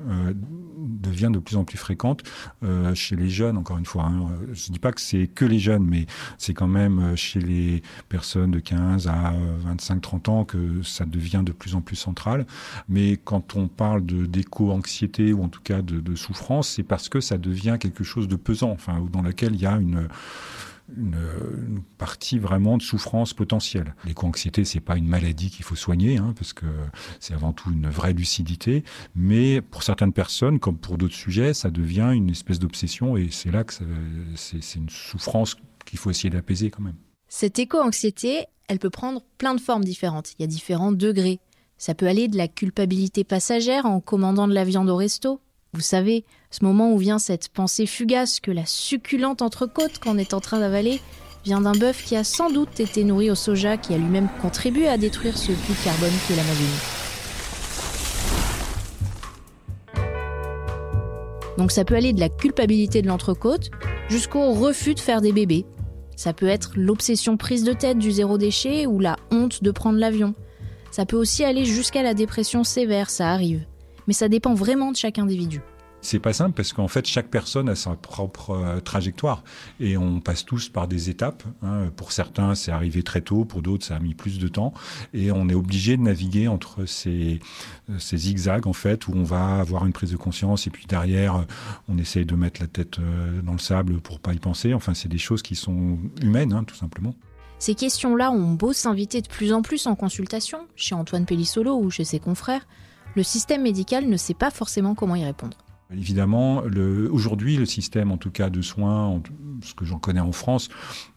devient 1.10 1.31
de 1.32 1.38
plus 1.38 1.56
en 1.56 1.64
plus 1.64 1.78
fréquente 1.78 2.22
euh, 2.62 2.94
chez 2.94 3.16
les 3.16 3.28
jeunes. 3.28 3.56
Encore 3.56 3.78
une 3.78 3.87
fois, 3.87 4.05
hein. 4.05 4.28
je 4.52 4.69
ne 4.69 4.72
dis 4.72 4.78
pas 4.78 4.93
que 4.93 5.00
c'est 5.00 5.26
que 5.26 5.44
les 5.44 5.58
jeunes, 5.58 5.84
mais 5.84 6.06
c'est 6.38 6.55
quand 6.55 6.66
même 6.66 7.16
chez 7.16 7.40
les 7.40 7.82
personnes 8.08 8.50
de 8.50 8.60
15 8.60 9.08
à 9.08 9.34
25-30 9.66 10.31
ans 10.31 10.44
que 10.44 10.82
ça 10.82 11.05
devient 11.05 11.43
de 11.44 11.52
plus 11.52 11.75
en 11.75 11.81
plus 11.81 11.96
central. 11.96 12.46
Mais 12.88 13.19
quand 13.22 13.56
on 13.56 13.69
parle 13.69 14.05
d'éco-anxiété 14.05 15.32
ou 15.32 15.43
en 15.43 15.49
tout 15.49 15.62
cas 15.62 15.82
de, 15.82 16.14
souffrance, 16.14 16.69
c'est 16.70 16.82
parce 16.82 17.08
que 17.08 17.20
ça 17.20 17.38
devient 17.38 17.76
quelque 17.78 18.02
chose 18.02 18.28
de 18.28 18.37
pesant, 18.37 18.70
enfin, 18.70 19.06
dans 19.12 19.22
laquelle 19.22 19.54
il 19.54 19.61
y 19.61 19.66
a 19.66 19.76
une, 19.76 20.08
une, 20.96 21.82
partie 21.99 22.38
vraiment 22.38 22.79
de 22.79 22.82
souffrance 22.82 23.35
potentielle. 23.35 23.94
L'éco-anxiété, 24.05 24.64
c'est 24.64 24.81
pas 24.81 24.96
une 24.96 25.06
maladie 25.06 25.50
qu'il 25.50 25.64
faut 25.64 25.76
soigner, 25.76 26.19
hein, 26.19 26.32
parce 26.37 26.52
que 26.52 26.67
c'est 27.20 27.35
avant 27.35 27.52
tout 27.52 27.70
une 27.70 27.88
vraie 27.88 28.12
lucidité. 28.12 28.85
Mais 29.14 29.61
pour 29.61 29.82
certaines 29.82 30.12
personnes, 30.12 30.58
comme 30.58 30.79
pour 30.79 30.99
d'autres 30.99 31.14
sujets, 31.14 31.55
ça 31.55 31.70
devient 31.70 32.11
une 32.14 32.31
espèce 32.31 32.58
d'obsession, 32.58 33.17
et 33.17 33.29
c'est 33.31 33.50
là 33.50 33.64
que 33.64 33.75
c'est 34.37 34.76
une 34.76 34.88
souffrance 34.88 35.56
qu'il 35.85 35.99
faut 35.99 36.11
essayer 36.11 36.31
d'apaiser 36.31 36.70
quand 36.70 36.82
même. 36.82 36.96
Cette 37.29 37.58
éco-anxiété, 37.58 38.46
elle 38.69 38.79
peut 38.79 38.90
prendre 38.90 39.23
plein 39.37 39.55
de 39.55 39.61
formes 39.61 39.85
différentes. 39.85 40.32
Il 40.38 40.43
y 40.43 40.44
a 40.44 40.49
différents 40.49 40.93
degrés. 40.93 41.40
Ça 41.76 41.94
peut 41.94 42.06
aller 42.06 42.29
de 42.29 42.37
la 42.37 42.49
culpabilité 42.49 43.25
passagère 43.25 43.87
en 43.87 44.00
commandant 44.00 44.49
de 44.49 44.55
la 44.55 44.64
viande 44.64 44.90
au 44.90 44.96
resto. 44.96 45.40
Vous 45.75 45.82
savez, 45.82 46.25
ce 46.50 46.65
moment 46.65 46.93
où 46.93 46.99
vient 46.99 47.19
cette 47.19 47.50
pensée 47.50 47.85
fugace 47.85 48.41
que 48.41 48.50
la 48.50 48.65
succulente 48.65 49.43
entrecôte 49.43 49.99
qu'on 49.99 50.17
est 50.17 50.32
en 50.32 50.41
train 50.41 50.61
d'avaler 50.61 51.00
vient 51.44 51.61
d'un 51.61 51.73
bœuf 51.73 52.05
qui 52.05 52.17
a 52.17 52.25
sans 52.25 52.50
doute 52.50 52.81
été 52.81 53.05
nourri 53.05 53.31
au 53.31 53.35
soja 53.35 53.76
qui 53.76 53.93
a 53.93 53.99
lui-même 53.99 54.29
contribué 54.41 54.88
à 54.88 54.97
détruire 54.97 55.37
ce 55.37 55.53
puits 55.53 55.75
de 55.75 55.85
carbone 55.85 56.12
qui 56.26 56.32
est 56.32 56.37
l'Amazonie. 56.37 56.69
Donc 61.59 61.71
ça 61.71 61.85
peut 61.85 61.97
aller 61.97 62.12
de 62.14 62.21
la 62.21 62.31
culpabilité 62.31 63.03
de 63.03 63.09
l'entrecôte 63.09 63.71
jusqu'au 64.09 64.53
refus 64.53 64.94
de 64.94 65.00
faire 65.00 65.21
des 65.21 65.32
bébés. 65.32 65.67
Ça 66.17 66.32
peut 66.32 66.49
être 66.49 66.73
l'obsession 66.76 67.37
prise 67.37 67.62
de 67.64 67.75
tête 67.75 67.99
du 67.99 68.11
zéro 68.11 68.38
déchet 68.38 68.87
ou 68.87 69.00
la 69.00 69.17
honte 69.31 69.62
de 69.62 69.71
prendre 69.71 69.99
l'avion. 69.99 70.35
Ça 70.91 71.05
peut 71.05 71.17
aussi 71.17 71.44
aller 71.44 71.67
jusqu'à 71.67 72.03
la 72.03 72.14
dépression 72.14 72.64
sévère, 72.64 73.11
ça 73.11 73.31
arrive. 73.31 73.67
Mais 74.08 74.14
ça 74.14 74.28
dépend 74.28 74.55
vraiment 74.55 74.90
de 74.90 74.96
chaque 74.96 75.19
individu. 75.19 75.60
C'est 76.00 76.20
pas 76.20 76.32
simple 76.32 76.52
parce 76.52 76.72
qu'en 76.72 76.88
fait 76.88 77.06
chaque 77.06 77.28
personne 77.28 77.69
a 77.69 77.75
sa 77.75 77.90
propre 77.96 78.50
euh, 78.50 78.81
trajectoire 78.81 79.43
et 79.81 79.96
on 79.96 80.20
passe 80.20 80.44
tous 80.44 80.69
par 80.69 80.87
des 80.87 81.10
étapes. 81.10 81.43
Hein. 81.62 81.90
Pour 81.96 82.12
certains 82.12 82.55
c'est 82.55 82.70
arrivé 82.70 83.02
très 83.02 83.20
tôt, 83.20 83.44
pour 83.44 83.62
d'autres 83.62 83.84
ça 83.84 83.96
a 83.96 83.99
mis 83.99 84.14
plus 84.14 84.38
de 84.38 84.46
temps 84.46 84.72
et 85.12 85.32
on 85.32 85.49
est 85.49 85.55
obligé 85.55 85.96
de 85.96 86.02
naviguer 86.02 86.46
entre 86.46 86.87
ces, 86.87 87.40
euh, 87.90 87.99
ces 87.99 88.16
zigzags 88.16 88.69
en 88.69 88.72
fait 88.72 89.08
où 89.08 89.12
on 89.14 89.25
va 89.25 89.56
avoir 89.56 89.87
une 89.87 89.93
prise 89.93 90.12
de 90.12 90.16
conscience 90.16 90.69
et 90.69 90.70
puis 90.70 90.87
derrière 90.87 91.44
on 91.88 91.99
essaye 91.99 92.25
de 92.25 92.37
mettre 92.37 92.61
la 92.61 92.68
tête 92.68 93.00
euh, 93.00 93.42
dans 93.42 93.52
le 93.52 93.59
sable 93.59 94.00
pour 94.00 94.21
pas 94.21 94.33
y 94.33 94.38
penser. 94.38 94.73
Enfin 94.73 94.94
c'est 94.94 95.09
des 95.09 95.18
choses 95.18 95.42
qui 95.42 95.56
sont 95.56 95.99
humaines 96.23 96.52
hein, 96.52 96.62
tout 96.62 96.76
simplement. 96.76 97.14
Ces 97.59 97.75
questions-là 97.75 98.30
ont 98.30 98.52
beau 98.52 98.73
s'inviter 98.73 99.21
de 99.21 99.26
plus 99.26 99.52
en 99.52 99.62
plus 99.62 99.88
en 99.88 99.97
consultation, 99.97 100.61
chez 100.76 100.94
Antoine 100.94 101.26
Pellissolo 101.26 101.76
ou 101.76 101.90
chez 101.90 102.04
ses 102.04 102.21
confrères, 102.21 102.68
le 103.15 103.23
système 103.23 103.62
médical 103.62 104.09
ne 104.09 104.17
sait 104.17 104.35
pas 104.35 104.50
forcément 104.50 104.95
comment 104.95 105.17
y 105.17 105.25
répondre. 105.25 105.57
Évidemment, 105.91 106.62
aujourd'hui, 107.11 107.57
le 107.57 107.65
système, 107.65 108.12
en 108.12 108.19
tout 108.19 108.31
cas 108.31 108.50
de 108.50 108.61
soins, 108.61 109.23
ce 109.62 109.73
que 109.73 109.87
j'en 109.87 109.99
connais 109.99 110.21
en 110.21 110.33
France, 110.33 110.69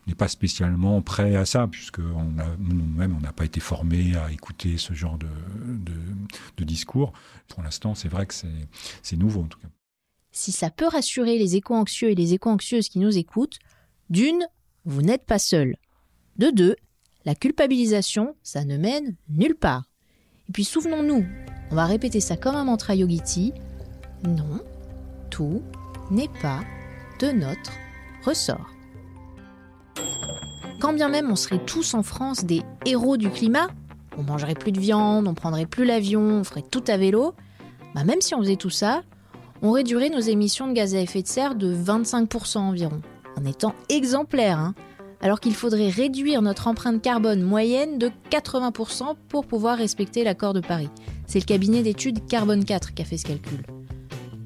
n'est 0.07 0.15
pas 0.15 0.29
spécialement 0.29 1.01
prêt 1.01 1.35
à 1.35 1.45
ça, 1.45 1.67
puisque 1.67 1.99
nous-mêmes, 1.99 3.13
on 3.17 3.19
n'a 3.19 3.33
pas 3.33 3.43
été 3.43 3.59
formés 3.59 4.15
à 4.15 4.31
écouter 4.31 4.77
ce 4.77 4.93
genre 4.93 5.17
de, 5.17 5.27
de, 5.65 5.91
de 6.55 6.63
discours. 6.63 7.11
Pour 7.49 7.63
l'instant, 7.63 7.95
c'est 7.95 8.07
vrai 8.07 8.25
que 8.25 8.33
c'est 8.33 9.17
nouveau, 9.17 9.41
en 9.41 9.47
tout 9.47 9.59
cas. 9.59 9.67
Si 10.31 10.53
ça 10.53 10.69
peut 10.69 10.87
rassurer 10.87 11.37
les 11.37 11.57
éco-anxieux 11.57 12.09
et 12.09 12.15
les 12.15 12.33
éco-anxieuses 12.33 12.87
qui 12.87 12.99
nous 12.99 13.17
écoutent, 13.17 13.59
d'une, 14.09 14.47
vous 14.85 15.01
n'êtes 15.01 15.25
pas 15.25 15.39
seul. 15.39 15.75
De 16.37 16.49
deux, 16.49 16.77
la 17.25 17.35
culpabilisation, 17.35 18.37
ça 18.41 18.63
ne 18.63 18.77
mène 18.77 19.17
nulle 19.27 19.55
part. 19.55 19.90
Et 20.51 20.53
puis 20.53 20.65
souvenons-nous, 20.65 21.25
on 21.71 21.75
va 21.75 21.85
répéter 21.85 22.19
ça 22.19 22.35
comme 22.35 22.57
un 22.57 22.65
mantra 22.65 22.93
yogiti, 22.93 23.53
non, 24.27 24.59
tout 25.29 25.61
n'est 26.11 26.27
pas 26.41 26.59
de 27.21 27.31
notre 27.31 27.71
ressort. 28.25 28.69
Quand 30.81 30.91
bien 30.91 31.07
même 31.07 31.31
on 31.31 31.37
serait 31.37 31.63
tous 31.63 31.93
en 31.93 32.03
France 32.03 32.43
des 32.43 32.63
héros 32.85 33.15
du 33.15 33.29
climat, 33.29 33.69
on 34.17 34.23
mangerait 34.23 34.55
plus 34.55 34.73
de 34.73 34.81
viande, 34.81 35.25
on 35.25 35.33
prendrait 35.35 35.67
plus 35.67 35.85
l'avion, 35.85 36.19
on 36.19 36.43
ferait 36.43 36.65
tout 36.69 36.83
à 36.89 36.97
vélo, 36.97 37.33
bah 37.95 38.03
même 38.03 38.19
si 38.19 38.35
on 38.35 38.39
faisait 38.39 38.57
tout 38.57 38.69
ça, 38.69 39.03
on 39.61 39.71
réduirait 39.71 40.09
nos 40.09 40.19
émissions 40.19 40.67
de 40.67 40.73
gaz 40.73 40.95
à 40.95 40.99
effet 40.99 41.21
de 41.21 41.29
serre 41.29 41.55
de 41.55 41.73
25% 41.73 42.57
environ, 42.57 42.99
en 43.37 43.45
étant 43.45 43.73
exemplaire, 43.87 44.59
hein, 44.59 44.75
alors 45.21 45.39
qu'il 45.39 45.55
faudrait 45.55 45.89
réduire 45.89 46.41
notre 46.41 46.67
empreinte 46.67 47.01
carbone 47.01 47.41
moyenne 47.41 47.97
de 47.97 48.11
80% 48.31 49.15
pour 49.29 49.45
pouvoir 49.45 49.77
respecter 49.77 50.23
l'accord 50.23 50.53
de 50.53 50.61
Paris. 50.61 50.89
C'est 51.27 51.39
le 51.39 51.45
cabinet 51.45 51.83
d'études 51.83 52.25
Carbone 52.27 52.65
4 52.65 52.93
qui 52.93 53.01
a 53.01 53.05
fait 53.05 53.17
ce 53.17 53.25
calcul. 53.25 53.59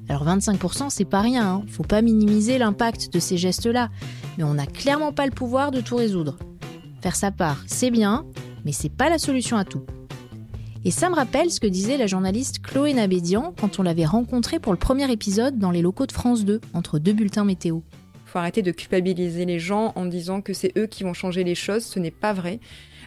Alors 0.08 0.24
25%, 0.24 0.90
c'est 0.90 1.04
pas 1.04 1.20
rien, 1.20 1.46
hein. 1.46 1.62
faut 1.68 1.82
pas 1.82 2.02
minimiser 2.02 2.58
l'impact 2.58 3.12
de 3.12 3.18
ces 3.18 3.36
gestes-là, 3.36 3.90
mais 4.38 4.44
on 4.44 4.54
n'a 4.54 4.66
clairement 4.66 5.12
pas 5.12 5.26
le 5.26 5.32
pouvoir 5.32 5.72
de 5.72 5.80
tout 5.80 5.96
résoudre. 5.96 6.36
Faire 7.00 7.16
sa 7.16 7.30
part, 7.30 7.64
c'est 7.66 7.90
bien, 7.90 8.24
mais 8.64 8.72
c'est 8.72 8.88
pas 8.88 9.08
la 9.08 9.18
solution 9.18 9.56
à 9.56 9.64
tout. 9.64 9.82
Et 10.84 10.92
ça 10.92 11.10
me 11.10 11.16
rappelle 11.16 11.50
ce 11.50 11.58
que 11.58 11.66
disait 11.66 11.96
la 11.96 12.06
journaliste 12.06 12.60
Chloé 12.60 12.94
Nabédian 12.94 13.52
quand 13.58 13.80
on 13.80 13.82
l'avait 13.82 14.04
rencontrée 14.04 14.60
pour 14.60 14.72
le 14.72 14.78
premier 14.78 15.10
épisode 15.10 15.58
dans 15.58 15.72
les 15.72 15.82
locaux 15.82 16.06
de 16.06 16.12
France 16.12 16.44
2, 16.44 16.60
entre 16.74 17.00
deux 17.00 17.12
bulletins 17.12 17.44
météo. 17.44 17.80
Il 18.26 18.30
faut 18.30 18.38
arrêter 18.38 18.62
de 18.62 18.72
culpabiliser 18.72 19.44
les 19.44 19.60
gens 19.60 19.92
en 19.94 20.04
disant 20.04 20.40
que 20.40 20.52
c'est 20.52 20.76
eux 20.76 20.86
qui 20.86 21.04
vont 21.04 21.14
changer 21.14 21.44
les 21.44 21.54
choses. 21.54 21.84
Ce 21.84 22.00
n'est 22.00 22.10
pas 22.10 22.32
vrai. 22.32 22.58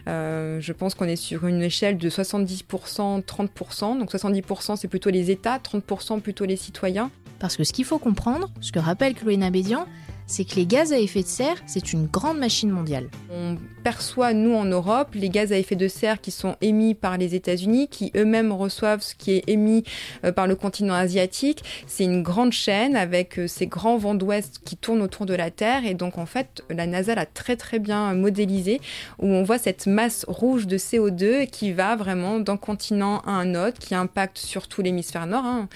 Euh, 0.08 0.60
je 0.60 0.72
pense 0.72 0.94
qu'on 0.94 1.04
est 1.04 1.16
sur 1.16 1.46
une 1.46 1.62
échelle 1.62 1.98
de 1.98 2.08
70%, 2.08 3.22
30%. 3.22 3.98
Donc 3.98 4.10
70% 4.10 4.76
c'est 4.76 4.88
plutôt 4.88 5.10
les 5.10 5.30
États, 5.30 5.58
30% 5.58 6.20
plutôt 6.20 6.46
les 6.46 6.56
citoyens. 6.56 7.10
Parce 7.38 7.56
que 7.56 7.64
ce 7.64 7.72
qu'il 7.72 7.84
faut 7.84 7.98
comprendre, 7.98 8.50
ce 8.60 8.72
que 8.72 8.78
rappelle 8.78 9.14
Chloé 9.14 9.36
Nabédian, 9.36 9.86
c'est 10.30 10.44
que 10.44 10.54
les 10.54 10.64
gaz 10.64 10.92
à 10.92 10.98
effet 10.98 11.22
de 11.22 11.26
serre, 11.26 11.56
c'est 11.66 11.92
une 11.92 12.06
grande 12.06 12.38
machine 12.38 12.70
mondiale. 12.70 13.08
On 13.32 13.56
perçoit, 13.82 14.32
nous, 14.32 14.54
en 14.54 14.64
Europe, 14.64 15.08
les 15.14 15.28
gaz 15.28 15.52
à 15.52 15.58
effet 15.58 15.74
de 15.74 15.88
serre 15.88 16.20
qui 16.20 16.30
sont 16.30 16.54
émis 16.60 16.94
par 16.94 17.18
les 17.18 17.34
États-Unis, 17.34 17.88
qui 17.88 18.12
eux-mêmes 18.14 18.52
reçoivent 18.52 19.02
ce 19.02 19.16
qui 19.16 19.32
est 19.32 19.44
émis 19.48 19.82
euh, 20.24 20.30
par 20.30 20.46
le 20.46 20.54
continent 20.54 20.94
asiatique. 20.94 21.64
C'est 21.88 22.04
une 22.04 22.22
grande 22.22 22.52
chaîne 22.52 22.94
avec 22.94 23.40
euh, 23.40 23.48
ces 23.48 23.66
grands 23.66 23.96
vents 23.96 24.14
d'ouest 24.14 24.60
qui 24.64 24.76
tournent 24.76 25.02
autour 25.02 25.26
de 25.26 25.34
la 25.34 25.50
Terre. 25.50 25.84
Et 25.84 25.94
donc, 25.94 26.16
en 26.16 26.26
fait, 26.26 26.62
la 26.70 26.86
NASA 26.86 27.16
l'a 27.16 27.26
très, 27.26 27.56
très 27.56 27.80
bien 27.80 28.14
modélisé, 28.14 28.80
où 29.18 29.26
on 29.26 29.42
voit 29.42 29.58
cette 29.58 29.88
masse 29.88 30.24
rouge 30.28 30.68
de 30.68 30.78
CO2 30.78 31.48
qui 31.48 31.72
va 31.72 31.96
vraiment 31.96 32.38
d'un 32.38 32.56
continent 32.56 33.18
à 33.26 33.32
un 33.32 33.56
autre, 33.56 33.80
qui 33.80 33.96
impacte 33.96 34.38
surtout 34.38 34.80
l'hémisphère 34.80 35.26
nord. 35.26 35.44
Hein. 35.44 35.68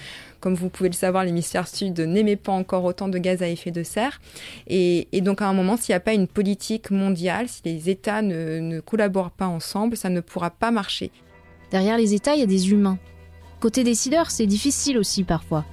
Comme 0.45 0.53
vous 0.53 0.69
pouvez 0.69 0.89
le 0.89 0.93
savoir, 0.93 1.23
l'hémisphère 1.23 1.67
sud 1.67 1.99
n'émet 1.99 2.35
pas 2.35 2.51
encore 2.51 2.83
autant 2.83 3.07
de 3.07 3.17
gaz 3.17 3.41
à 3.41 3.49
effet 3.49 3.71
de 3.71 3.81
serre. 3.81 4.21
Et, 4.67 5.07
donc 5.21 5.41
à 5.41 5.47
un 5.47 5.53
moment, 5.53 5.75
s'il 5.75 5.91
n'y 5.93 5.97
a 5.97 5.99
pas 5.99 6.13
une 6.13 6.27
politique 6.27 6.91
mondiale, 6.91 7.47
si 7.49 7.63
les 7.65 7.89
États 7.89 8.21
ne, 8.21 8.59
ne 8.59 8.79
collaborent 8.79 9.31
pas 9.31 9.47
ensemble, 9.47 9.97
ça 9.97 10.09
ne 10.09 10.19
pourra 10.19 10.51
pas 10.51 10.69
marcher. 10.69 11.09
Derrière 11.71 11.97
les 11.97 12.13
États, 12.13 12.35
il 12.35 12.41
y 12.41 12.43
a 12.43 12.45
des 12.45 12.69
humains. 12.69 12.99
Côté 13.59 13.83
décideurs, 13.83 14.29
c'est 14.29 14.45
difficile 14.45 14.99
aussi 14.99 15.23
parfois. 15.23 15.65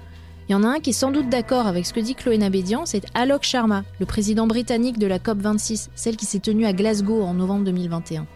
Il 0.48 0.52
y 0.52 0.54
en 0.54 0.64
a 0.64 0.68
un 0.68 0.80
qui 0.80 0.88
est 0.88 0.94
sans 0.94 1.10
doute 1.10 1.28
d'accord 1.28 1.66
avec 1.66 1.84
ce 1.84 1.92
que 1.92 2.00
dit 2.00 2.14
Chloé 2.14 2.38
Nabédian, 2.38 2.86
c'est 2.86 3.04
Alok 3.12 3.42
Sharma, 3.42 3.84
le 4.00 4.06
président 4.06 4.46
britannique 4.46 4.98
de 4.98 5.06
la 5.06 5.18
COP26, 5.18 5.90
celle 5.94 6.16
qui 6.16 6.24
s'est 6.24 6.40
tenue 6.40 6.64
à 6.64 6.72
Glasgow 6.72 7.20
en 7.20 7.34
novembre 7.34 7.66
2021. 7.66 8.26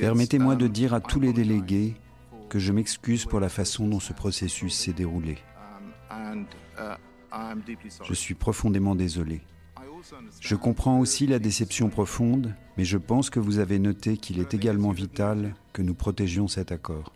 Permettez-moi 0.00 0.56
de 0.56 0.66
dire 0.68 0.94
à 0.94 1.00
tous 1.02 1.20
les 1.20 1.34
délégués 1.34 1.94
que 2.48 2.58
je 2.58 2.72
m'excuse 2.72 3.24
pour 3.24 3.40
la 3.40 3.48
façon 3.48 3.86
dont 3.86 4.00
ce 4.00 4.12
processus 4.12 4.74
s'est 4.74 4.92
déroulé. 4.92 5.38
Je 8.04 8.14
suis 8.14 8.34
profondément 8.34 8.94
désolé. 8.94 9.40
Je 10.40 10.54
comprends 10.54 10.98
aussi 11.00 11.26
la 11.26 11.38
déception 11.38 11.88
profonde, 11.88 12.54
mais 12.76 12.84
je 12.84 12.98
pense 12.98 13.30
que 13.30 13.40
vous 13.40 13.58
avez 13.58 13.78
noté 13.78 14.16
qu'il 14.16 14.38
est 14.38 14.54
également 14.54 14.92
vital 14.92 15.54
que 15.72 15.82
nous 15.82 15.94
protégions 15.94 16.48
cet 16.48 16.72
accord. 16.72 17.12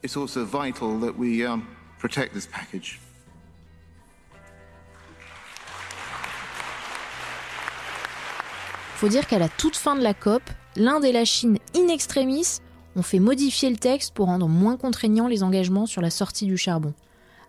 Faut 8.97 9.09
dire 9.09 9.27
qu'à 9.27 9.39
la 9.39 9.49
toute 9.49 9.77
fin 9.77 9.97
de 9.97 10.03
la 10.03 10.15
COP, 10.15 10.43
l'Inde 10.77 11.05
et 11.05 11.13
la 11.13 11.25
Chine 11.25 11.59
in 11.75 11.89
extremis 11.89 12.61
ont 12.97 13.03
fait 13.03 13.19
modifier 13.19 13.71
le 13.71 13.77
texte 13.77 14.15
pour 14.15 14.27
rendre 14.27 14.49
moins 14.49 14.77
contraignants 14.77 15.29
les 15.29 15.43
engagements 15.43 15.87
sur 15.87 16.03
la 16.03 16.11
sortie 16.11 16.47
du 16.47 16.57
charbon. 16.57 16.93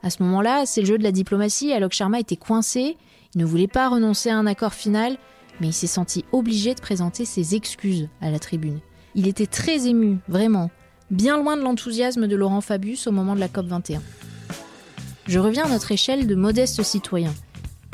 À 0.01 0.09
ce 0.09 0.21
moment-là, 0.23 0.65
c'est 0.65 0.81
le 0.81 0.87
jeu 0.87 0.97
de 0.97 1.03
la 1.03 1.11
diplomatie, 1.11 1.71
Alok 1.71 1.93
Sharma 1.93 2.19
était 2.19 2.35
coincé, 2.35 2.97
il 3.35 3.41
ne 3.41 3.45
voulait 3.45 3.67
pas 3.67 3.89
renoncer 3.89 4.29
à 4.29 4.37
un 4.37 4.45
accord 4.45 4.73
final, 4.73 5.17
mais 5.59 5.67
il 5.67 5.73
s'est 5.73 5.87
senti 5.87 6.25
obligé 6.31 6.75
de 6.75 6.81
présenter 6.81 7.25
ses 7.25 7.55
excuses 7.55 8.09
à 8.21 8.29
la 8.29 8.39
tribune. 8.39 8.79
Il 9.15 9.27
était 9.27 9.47
très 9.47 9.87
ému, 9.87 10.17
vraiment, 10.27 10.71
bien 11.09 11.37
loin 11.37 11.55
de 11.55 11.61
l'enthousiasme 11.61 12.27
de 12.27 12.35
Laurent 12.35 12.61
Fabius 12.61 13.07
au 13.07 13.11
moment 13.11 13.35
de 13.35 13.39
la 13.39 13.47
COP 13.47 13.67
21. 13.67 14.01
Je 15.27 15.39
reviens 15.39 15.65
à 15.65 15.69
notre 15.69 15.91
échelle 15.91 16.27
de 16.27 16.35
modestes 16.35 16.83
citoyens. 16.83 17.33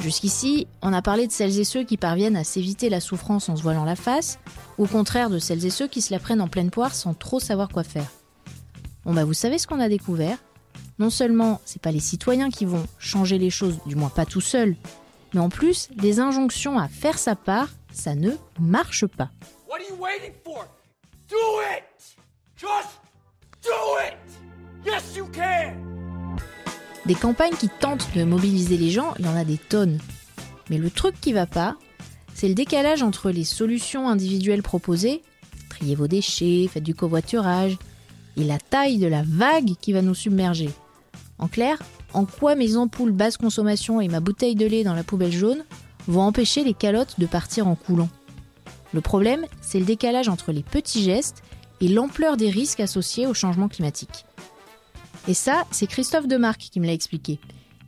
Jusqu'ici, 0.02 0.66
on 0.82 0.94
a 0.94 1.02
parlé 1.02 1.28
de 1.28 1.32
celles 1.32 1.60
et 1.60 1.66
ceux 1.66 1.84
qui 1.84 1.98
parviennent 1.98 2.38
à 2.38 2.46
s'éviter 2.46 2.90
la 2.90 3.02
souffrance 3.02 3.50
en 3.50 3.58
se 3.58 3.62
voilant 3.62 3.84
la 3.84 3.98
face, 3.98 4.40
au 4.78 4.86
contraire 4.86 5.30
de 5.30 5.40
celles 5.40 5.66
et 5.66 5.70
ceux 5.70 5.88
qui 5.88 6.02
se 6.02 6.14
la 6.14 6.20
prennent 6.20 6.42
en 6.42 6.48
pleine 6.48 6.72
poire 6.72 6.96
sans 6.96 7.14
trop 7.14 7.40
savoir 7.40 7.68
quoi 7.68 7.84
faire. 7.84 8.10
Bon 9.04 9.14
bah 9.14 9.26
vous 9.26 9.34
savez 9.34 9.58
ce 9.58 9.68
qu'on 9.68 9.80
a 9.80 9.90
découvert? 9.90 10.38
Non 11.00 11.10
seulement 11.10 11.60
c'est 11.66 11.82
pas 11.82 11.92
les 11.92 12.00
citoyens 12.00 12.50
qui 12.50 12.66
vont 12.66 12.86
changer 12.98 13.38
les 13.38 13.50
choses, 13.50 13.80
du 13.86 13.96
moins 13.96 14.10
pas 14.10 14.26
tout 14.26 14.42
seuls, 14.42 14.76
mais 15.34 15.42
en 15.42 15.50
plus 15.50 15.90
les 15.98 16.20
injonctions 16.20 16.80
à 16.80 16.88
faire 16.88 17.18
sa 17.18 17.36
part, 17.36 17.70
ça 17.92 18.16
ne 18.16 18.32
marche 18.60 19.06
pas. 19.06 19.30
What 19.68 19.76
are 19.76 19.90
you 19.90 19.96
waiting 20.02 20.34
for? 20.46 20.66
Do 21.30 21.36
it! 21.76 21.84
Just 22.56 23.00
do 23.62 23.70
it! 24.08 24.18
Yes 24.86 25.16
you 25.16 25.26
can! 25.34 25.99
Des 27.10 27.16
campagnes 27.16 27.56
qui 27.56 27.70
tentent 27.70 28.08
de 28.16 28.24
mobiliser 28.24 28.78
les 28.78 28.92
gens, 28.92 29.16
il 29.18 29.26
y 29.26 29.28
en 29.28 29.36
a 29.36 29.44
des 29.44 29.58
tonnes. 29.58 29.98
Mais 30.70 30.78
le 30.78 30.92
truc 30.92 31.20
qui 31.20 31.34
va 31.34 31.48
pas, 31.48 31.76
c'est 32.36 32.48
le 32.48 32.54
décalage 32.54 33.02
entre 33.02 33.32
les 33.32 33.46
solutions 33.46 34.08
individuelles 34.08 34.62
proposées, 34.62 35.24
triez 35.70 35.96
vos 35.96 36.08
déchets, 36.08 36.70
faites 36.72 36.84
du 36.84 36.94
covoiturage, 36.94 37.80
et 38.38 38.44
la 38.44 38.60
taille 38.60 39.00
de 39.00 39.08
la 39.08 39.24
vague 39.26 39.74
qui 39.82 39.92
va 39.92 40.04
nous 40.04 40.14
submerger. 40.14 40.70
En 41.40 41.48
clair, 41.48 41.82
en 42.14 42.26
quoi 42.26 42.54
mes 42.54 42.76
ampoules 42.76 43.12
basse 43.12 43.38
consommation 43.38 44.00
et 44.00 44.08
ma 44.08 44.20
bouteille 44.20 44.54
de 44.54 44.68
lait 44.68 44.84
dans 44.84 44.94
la 44.94 45.04
poubelle 45.04 45.32
jaune 45.32 45.66
vont 46.08 46.22
empêcher 46.22 46.64
les 46.64 46.76
calottes 46.76 47.20
de 47.20 47.26
partir 47.26 47.68
en 47.68 47.74
coulant? 47.74 48.10
Le 48.94 49.02
problème, 49.02 49.48
c'est 49.62 49.80
le 49.80 49.86
décalage 49.86 50.30
entre 50.30 50.52
les 50.52 50.62
petits 50.62 51.06
gestes 51.06 51.42
et 51.82 51.88
l'ampleur 51.88 52.38
des 52.38 52.52
risques 52.52 52.82
associés 52.82 53.26
au 53.26 53.34
changement 53.34 53.68
climatique. 53.68 54.26
Et 55.30 55.36
ça, 55.36 55.68
c'est 55.70 55.86
Christophe 55.86 56.28
Demarque 56.28 56.70
qui 56.72 56.80
me 56.80 56.88
l'a 56.88 56.94
expliqué. 56.94 57.38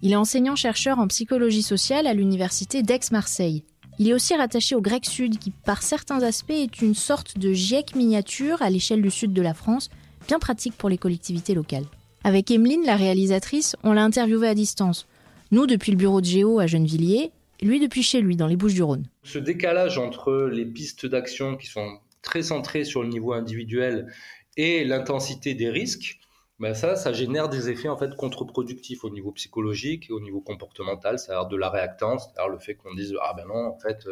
Il 0.03 0.11
est 0.11 0.15
enseignant-chercheur 0.15 0.99
en 0.99 1.07
psychologie 1.07 1.63
sociale 1.63 2.05
à 2.05 2.13
l'université 2.13 2.83
d'Aix-Marseille. 2.83 3.63
Il 3.97 4.07
est 4.07 4.13
aussi 4.13 4.35
rattaché 4.35 4.75
au 4.75 4.81
Grec 4.81 5.07
Sud, 5.07 5.39
qui 5.39 5.49
par 5.49 5.81
certains 5.81 6.21
aspects 6.21 6.51
est 6.51 6.83
une 6.83 6.93
sorte 6.93 7.39
de 7.39 7.51
GIEC 7.51 7.95
miniature 7.95 8.61
à 8.61 8.69
l'échelle 8.69 9.01
du 9.01 9.09
sud 9.09 9.33
de 9.33 9.41
la 9.41 9.55
France, 9.55 9.89
bien 10.27 10.37
pratique 10.37 10.77
pour 10.77 10.87
les 10.87 10.99
collectivités 10.99 11.55
locales. 11.55 11.85
Avec 12.23 12.51
Emeline, 12.51 12.85
la 12.85 12.95
réalisatrice, 12.95 13.75
on 13.83 13.93
l'a 13.93 14.03
interviewé 14.03 14.47
à 14.47 14.53
distance. 14.53 15.07
Nous 15.49 15.65
depuis 15.65 15.91
le 15.91 15.97
bureau 15.97 16.21
de 16.21 16.27
Géo 16.27 16.59
à 16.59 16.67
Gennevilliers, 16.67 17.31
lui 17.63 17.79
depuis 17.79 18.03
chez 18.03 18.21
lui, 18.21 18.35
dans 18.35 18.45
les 18.45 18.55
Bouches-du-Rhône. 18.55 19.07
Ce 19.23 19.39
décalage 19.39 19.97
entre 19.97 20.47
les 20.53 20.67
pistes 20.67 21.07
d'action 21.07 21.57
qui 21.57 21.65
sont 21.65 21.97
très 22.21 22.43
centrées 22.43 22.85
sur 22.85 23.01
le 23.01 23.09
niveau 23.09 23.33
individuel 23.33 24.13
et 24.57 24.85
l'intensité 24.85 25.55
des 25.55 25.71
risques, 25.71 26.19
ben 26.61 26.75
ça, 26.75 26.95
ça 26.95 27.11
génère 27.11 27.49
des 27.49 27.69
effets 27.69 27.87
en 27.89 27.97
fait 27.97 28.15
contre-productifs 28.15 29.03
au 29.03 29.09
niveau 29.09 29.31
psychologique 29.31 30.11
et 30.11 30.13
au 30.13 30.19
niveau 30.19 30.41
comportemental, 30.41 31.17
c'est-à-dire 31.17 31.47
de 31.47 31.57
la 31.57 31.71
réactance, 31.71 32.25
c'est-à-dire 32.25 32.51
le 32.53 32.59
fait 32.59 32.75
qu'on 32.75 32.93
dise 32.93 33.15
ah 33.23 33.33
ben 33.35 33.47
non 33.47 33.65
en 33.65 33.79
fait 33.79 34.05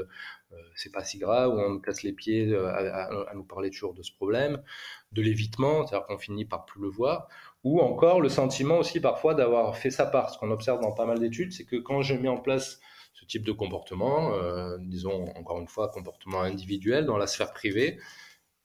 euh, 0.51 0.57
c'est 0.73 0.91
pas 0.91 1.03
si 1.03 1.19
grave 1.19 1.53
ou 1.53 1.59
on 1.59 1.69
nous 1.69 1.79
casse 1.79 2.01
les 2.01 2.11
pieds 2.11 2.47
euh, 2.51 2.67
à, 2.73 3.33
nous 3.35 3.43
parler 3.43 3.69
toujours 3.69 3.93
de 3.93 4.01
ce 4.01 4.11
problème, 4.11 4.63
de 5.11 5.21
l'évitement, 5.21 5.85
c'est-à-dire 5.85 6.07
qu'on 6.07 6.17
finit 6.17 6.43
par 6.43 6.65
plus 6.65 6.81
le 6.81 6.89
voir, 6.89 7.27
ou 7.63 7.81
encore 7.81 8.19
le 8.19 8.29
sentiment 8.29 8.79
aussi 8.79 8.99
parfois 8.99 9.35
d'avoir 9.35 9.77
fait 9.77 9.91
sa 9.91 10.07
part. 10.07 10.31
Ce 10.31 10.39
qu'on 10.39 10.49
observe 10.49 10.81
dans 10.81 10.91
pas 10.91 11.05
mal 11.05 11.19
d'études, 11.19 11.51
c'est 11.51 11.65
que 11.65 11.75
quand 11.75 12.01
je 12.01 12.15
mets 12.15 12.29
en 12.29 12.37
place 12.37 12.79
ce 13.13 13.25
type 13.25 13.43
de 13.43 13.51
comportement, 13.51 14.33
euh, 14.33 14.77
disons 14.79 15.25
encore 15.35 15.59
une 15.59 15.67
fois 15.67 15.89
comportement 15.89 16.41
individuel 16.41 17.05
dans 17.05 17.17
la 17.17 17.27
sphère 17.27 17.53
privée, 17.53 17.99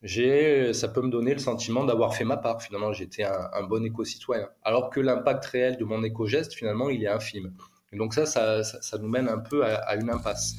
ça 0.07 0.89
peut 0.89 1.01
me 1.01 1.11
donner 1.11 1.33
le 1.33 1.41
sentiment 1.41 1.85
d'avoir 1.85 2.15
fait 2.15 2.25
ma 2.25 2.37
part. 2.37 2.63
Finalement, 2.63 2.93
j'étais 2.93 3.25
un, 3.25 3.63
bon 3.63 3.85
éco-citoyen. 3.85 4.49
Alors 4.63 4.91
que 4.91 5.01
l'impact 5.01 5.45
réel 5.47 5.77
de 5.79 5.85
mon 5.85 6.03
éco-geste, 6.03 6.55
finalement, 6.55 6.91
il 6.91 7.03
est 7.03 7.09
infime. 7.09 7.53
Et 7.93 7.97
donc 7.97 8.13
ça, 8.13 8.27
ça, 8.27 8.99
nous 8.99 9.09
mène 9.09 9.29
un 9.29 9.39
peu 9.39 9.65
à, 9.65 9.95
une 9.97 10.11
impasse. 10.11 10.57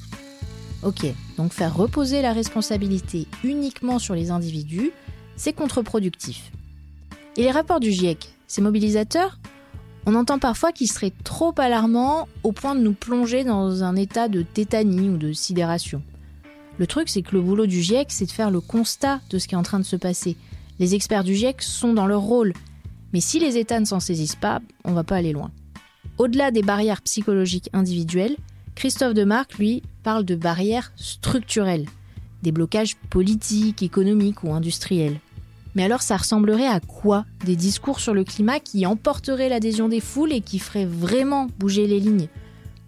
Ok, 0.82 1.06
donc 1.36 1.52
faire 1.52 1.74
reposer 1.74 2.22
la 2.22 2.32
responsabilité 2.32 3.26
uniquement 3.44 3.98
sur 3.98 4.14
les 4.14 4.30
individus, 4.30 4.92
c'est 5.36 5.52
contre-productif. 5.52 6.50
Et 7.36 7.42
les 7.42 7.50
rapports 7.50 7.80
du 7.80 7.90
GIEC, 7.90 8.28
c'est 8.46 8.62
mobilisateur 8.62 9.38
On 10.06 10.14
entend 10.14 10.38
parfois 10.38 10.72
qu'ils 10.72 10.90
seraient 10.90 11.12
trop 11.24 11.54
alarmants 11.58 12.28
au 12.42 12.52
point 12.52 12.74
de 12.74 12.80
nous 12.80 12.94
plonger 12.94 13.44
dans 13.44 13.84
un 13.84 13.96
état 13.96 14.28
de 14.28 14.42
tétanie 14.42 15.08
ou 15.08 15.18
de 15.18 15.32
sidération. 15.32 16.02
Le 16.78 16.86
truc, 16.86 17.08
c'est 17.08 17.22
que 17.22 17.34
le 17.34 17.40
boulot 17.40 17.66
du 17.66 17.80
GIEC, 17.80 18.08
c'est 18.10 18.26
de 18.26 18.30
faire 18.30 18.50
le 18.50 18.60
constat 18.60 19.20
de 19.30 19.38
ce 19.38 19.48
qui 19.48 19.54
est 19.54 19.58
en 19.58 19.62
train 19.62 19.78
de 19.78 19.84
se 19.84 19.96
passer. 19.96 20.36
Les 20.78 20.94
experts 20.94 21.24
du 21.24 21.34
GIEC 21.34 21.62
sont 21.62 21.94
dans 21.94 22.06
leur 22.06 22.20
rôle. 22.20 22.52
Mais 23.12 23.20
si 23.20 23.38
les 23.38 23.56
États 23.56 23.80
ne 23.80 23.86
s'en 23.86 24.00
saisissent 24.00 24.36
pas, 24.36 24.60
on 24.84 24.92
va 24.92 25.04
pas 25.04 25.16
aller 25.16 25.32
loin. 25.32 25.50
Au-delà 26.18 26.50
des 26.50 26.62
barrières 26.62 27.02
psychologiques 27.02 27.70
individuelles, 27.72 28.36
Christophe 28.74 29.14
Demarque, 29.14 29.56
lui, 29.58 29.82
parle 30.02 30.24
de 30.24 30.34
barrières 30.34 30.92
structurelles, 30.96 31.86
des 32.42 32.52
blocages 32.52 32.96
politiques, 33.10 33.82
économiques 33.82 34.44
ou 34.44 34.52
industriels. 34.52 35.18
Mais 35.74 35.84
alors 35.84 36.02
ça 36.02 36.16
ressemblerait 36.16 36.66
à 36.66 36.80
quoi 36.80 37.26
Des 37.44 37.56
discours 37.56 38.00
sur 38.00 38.14
le 38.14 38.24
climat 38.24 38.60
qui 38.60 38.86
emporteraient 38.86 39.48
l'adhésion 39.48 39.88
des 39.88 40.00
foules 40.00 40.32
et 40.32 40.40
qui 40.40 40.58
feraient 40.58 40.86
vraiment 40.86 41.48
bouger 41.58 41.86
les 41.86 42.00
lignes? 42.00 42.28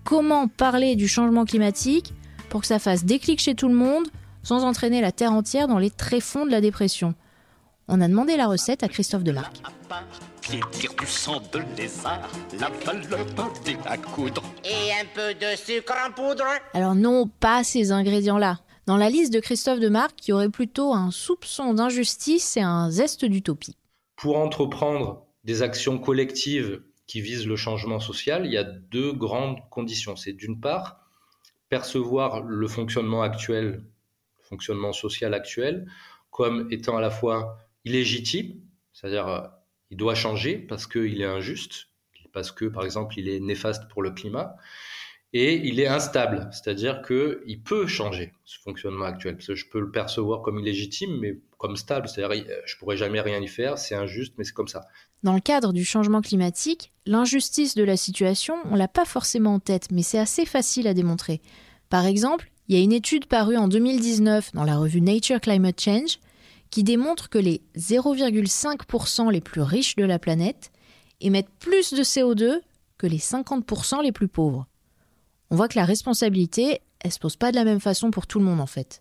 Comment 0.05 0.49
parler 0.49 0.97
du 0.97 1.07
changement 1.07 1.45
climatique 1.45 2.15
pour 2.49 2.63
que 2.63 2.67
ça 2.67 2.79
fasse 2.79 3.05
déclic 3.05 3.41
chez 3.41 3.55
tout 3.55 3.69
le 3.69 3.75
monde 3.75 4.07
sans 4.43 4.65
entraîner 4.65 5.01
la 5.01 5.13
Terre 5.13 5.33
entière 5.33 5.69
dans 5.69 5.79
les 5.79 5.91
tréfonds 5.91 6.47
de 6.47 6.51
la 6.51 6.61
dépression. 6.61 7.15
On 7.89 8.01
a 8.01 8.09
demandé 8.09 8.37
la 8.37 8.47
recette 8.47 8.83
à 8.83 8.89
Christophe 8.89 9.25
Demarque. 9.25 9.63
du 10.51 11.07
sang 11.07 11.43
de 11.53 11.61
lézard, 11.77 12.31
la 12.59 12.71
à 13.87 13.99
coudre. 13.99 14.43
Et 14.65 14.93
un 14.93 15.07
peu 15.15 15.35
de 15.35 15.57
sucre 15.57 15.95
en 16.07 16.13
poudre 16.13 16.45
Alors 16.75 16.95
non, 16.95 17.29
pas 17.41 17.65
ces 17.65 17.93
ingrédients-là. 17.93 18.61
Dans 18.87 18.97
la 18.97 19.11
liste 19.11 19.33
de 19.35 19.41
Christophe 19.41 19.81
Demarque, 19.81 20.27
il 20.27 20.31
y 20.31 20.33
aurait 20.33 20.49
plutôt 20.49 20.95
un 20.95 21.11
soupçon 21.11 21.75
d'injustice 21.75 22.57
et 22.57 22.63
un 22.63 22.91
zeste 22.91 23.25
d'utopie. 23.27 23.77
Pour 24.17 24.39
entreprendre 24.39 25.27
des 25.45 25.63
actions 25.63 25.99
collectives 25.99 26.83
qui 27.07 27.21
visent 27.21 27.47
le 27.47 27.57
changement 27.57 28.01
social, 28.01 28.47
il 28.47 28.53
y 28.53 28.57
a 28.57 28.65
deux 28.65 29.13
grandes 29.13 29.59
conditions. 29.71 30.17
C'est 30.17 30.33
d'une 30.33 30.61
part 30.61 31.08
percevoir 31.69 32.43
le 32.43 32.69
fonctionnement 32.69 33.23
actuel, 33.23 33.85
le 34.39 34.45
fonctionnement 34.45 34.93
social 34.93 35.35
actuel, 35.35 35.91
comme 36.31 36.69
étant 36.71 36.97
à 36.97 37.01
la 37.01 37.11
fois 37.11 37.59
illégitime, 37.85 38.61
c'est-à-dire 38.93 39.29
euh, 39.29 39.47
il 39.91 39.97
doit 39.97 40.15
changer 40.15 40.59
parce 40.59 40.87
qu'il 40.87 41.21
est 41.21 41.25
injuste, 41.25 41.89
parce 42.33 42.53
que 42.53 42.67
par 42.67 42.85
exemple 42.85 43.19
il 43.19 43.29
est 43.29 43.41
néfaste 43.41 43.89
pour 43.89 44.03
le 44.03 44.11
climat, 44.11 44.57
et 45.33 45.55
il 45.57 45.79
est 45.79 45.87
instable, 45.87 46.49
c'est-à-dire 46.53 47.03
qu'il 47.03 47.63
peut 47.63 47.87
changer 47.87 48.33
ce 48.45 48.59
fonctionnement 48.61 49.05
actuel. 49.05 49.37
Parce 49.37 49.49
que 49.49 49.55
je 49.55 49.69
peux 49.69 49.81
le 49.81 49.91
percevoir 49.91 50.41
comme 50.43 50.59
illégitime, 50.59 51.19
mais 51.21 51.39
comme 51.59 51.77
stable, 51.77 52.09
c'est-à-dire 52.09 52.45
je 52.65 52.77
pourrais 52.77 52.97
jamais 52.97 53.21
rien 53.21 53.41
y 53.41 53.49
faire, 53.49 53.79
c'est 53.79 53.95
injuste, 53.95 54.35
mais 54.39 54.45
c'est 54.45 54.55
comme 54.55 54.69
ça. 54.69 54.87
Dans 55.25 55.35
le 55.35 55.41
cadre 55.41 55.73
du 55.73 55.85
changement 55.85 56.23
climatique, 56.23 56.93
l'injustice 57.05 57.75
de 57.75 57.83
la 57.83 57.97
situation, 57.97 58.57
on 58.71 58.77
l'a 58.77 58.89
pas 58.89 59.05
forcément 59.05 59.55
en 59.55 59.59
tête, 59.59 59.89
mais 59.91 60.03
c'est 60.03 60.21
assez 60.21 60.47
facile 60.47 60.87
à 60.87 60.95
démontrer. 60.95 61.43
Par 61.91 62.07
exemple, 62.07 62.51
il 62.69 62.77
y 62.77 62.81
a 62.81 62.83
une 62.83 62.93
étude 62.93 63.27
parue 63.27 63.57
en 63.57 63.67
2019 63.67 64.53
dans 64.53 64.65
la 64.65 64.77
revue 64.77 65.01
Nature 65.01 65.41
Climate 65.41 65.81
Change 65.81 66.21
qui 66.71 66.85
démontre 66.85 67.29
que 67.29 67.39
les 67.39 67.63
0,5% 67.77 69.33
les 69.33 69.41
plus 69.41 69.63
riches 69.63 69.97
de 69.97 70.05
la 70.05 70.19
planète 70.19 70.71
émettent 71.21 71.51
plus 71.59 71.93
de 71.93 72.03
CO2 72.03 72.61
que 72.99 73.07
les 73.07 73.19
50% 73.19 74.03
les 74.03 74.13
plus 74.13 74.29
pauvres. 74.29 74.67
On 75.51 75.57
voit 75.57 75.69
que 75.69 75.79
la 75.79 75.87
responsabilité, 75.87 76.83
elle 77.01 77.13
se 77.13 77.19
pose 77.19 77.37
pas 77.37 77.51
de 77.51 77.57
la 77.57 77.65
même 77.65 77.81
façon 77.81 78.11
pour 78.11 78.27
tout 78.27 78.39
le 78.39 78.45
monde 78.45 78.61
en 78.61 78.67
fait. 78.67 79.01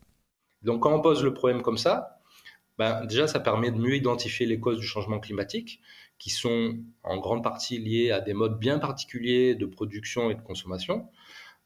Donc 0.63 0.81
quand 0.81 0.95
on 0.95 1.01
pose 1.01 1.23
le 1.23 1.33
problème 1.33 1.61
comme 1.61 1.77
ça, 1.77 2.16
ben, 2.77 3.05
déjà 3.05 3.27
ça 3.27 3.39
permet 3.39 3.71
de 3.71 3.77
mieux 3.77 3.95
identifier 3.95 4.45
les 4.45 4.59
causes 4.59 4.79
du 4.79 4.85
changement 4.85 5.19
climatique 5.19 5.81
qui 6.19 6.29
sont 6.29 6.77
en 7.03 7.17
grande 7.17 7.43
partie 7.43 7.77
liées 7.77 8.11
à 8.11 8.21
des 8.21 8.33
modes 8.33 8.59
bien 8.59 8.79
particuliers 8.79 9.55
de 9.55 9.65
production 9.65 10.31
et 10.31 10.35
de 10.35 10.41
consommation. 10.41 11.07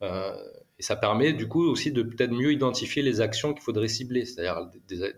Euh, 0.02 0.36
et 0.80 0.84
ça 0.84 0.96
permet 0.96 1.32
du 1.32 1.48
coup 1.48 1.64
aussi 1.64 1.92
de 1.92 2.02
peut-être 2.02 2.32
mieux 2.32 2.52
identifier 2.52 3.04
les 3.04 3.22
actions 3.22 3.54
qu'il 3.54 3.62
faudrait 3.62 3.88
cibler, 3.88 4.26
c'est-à-dire 4.26 4.68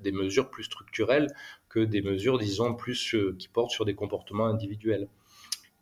des, 0.01 0.11
mesures 0.11 0.49
plus 0.49 0.63
structurelles 0.63 1.27
que 1.69 1.79
des 1.79 2.01
mesures, 2.01 2.37
disons, 2.37 2.73
plus 2.73 3.15
euh, 3.15 3.35
qui 3.39 3.47
portent 3.47 3.71
sur 3.71 3.85
des 3.85 3.95
comportements 3.95 4.45
individuels. 4.45 5.07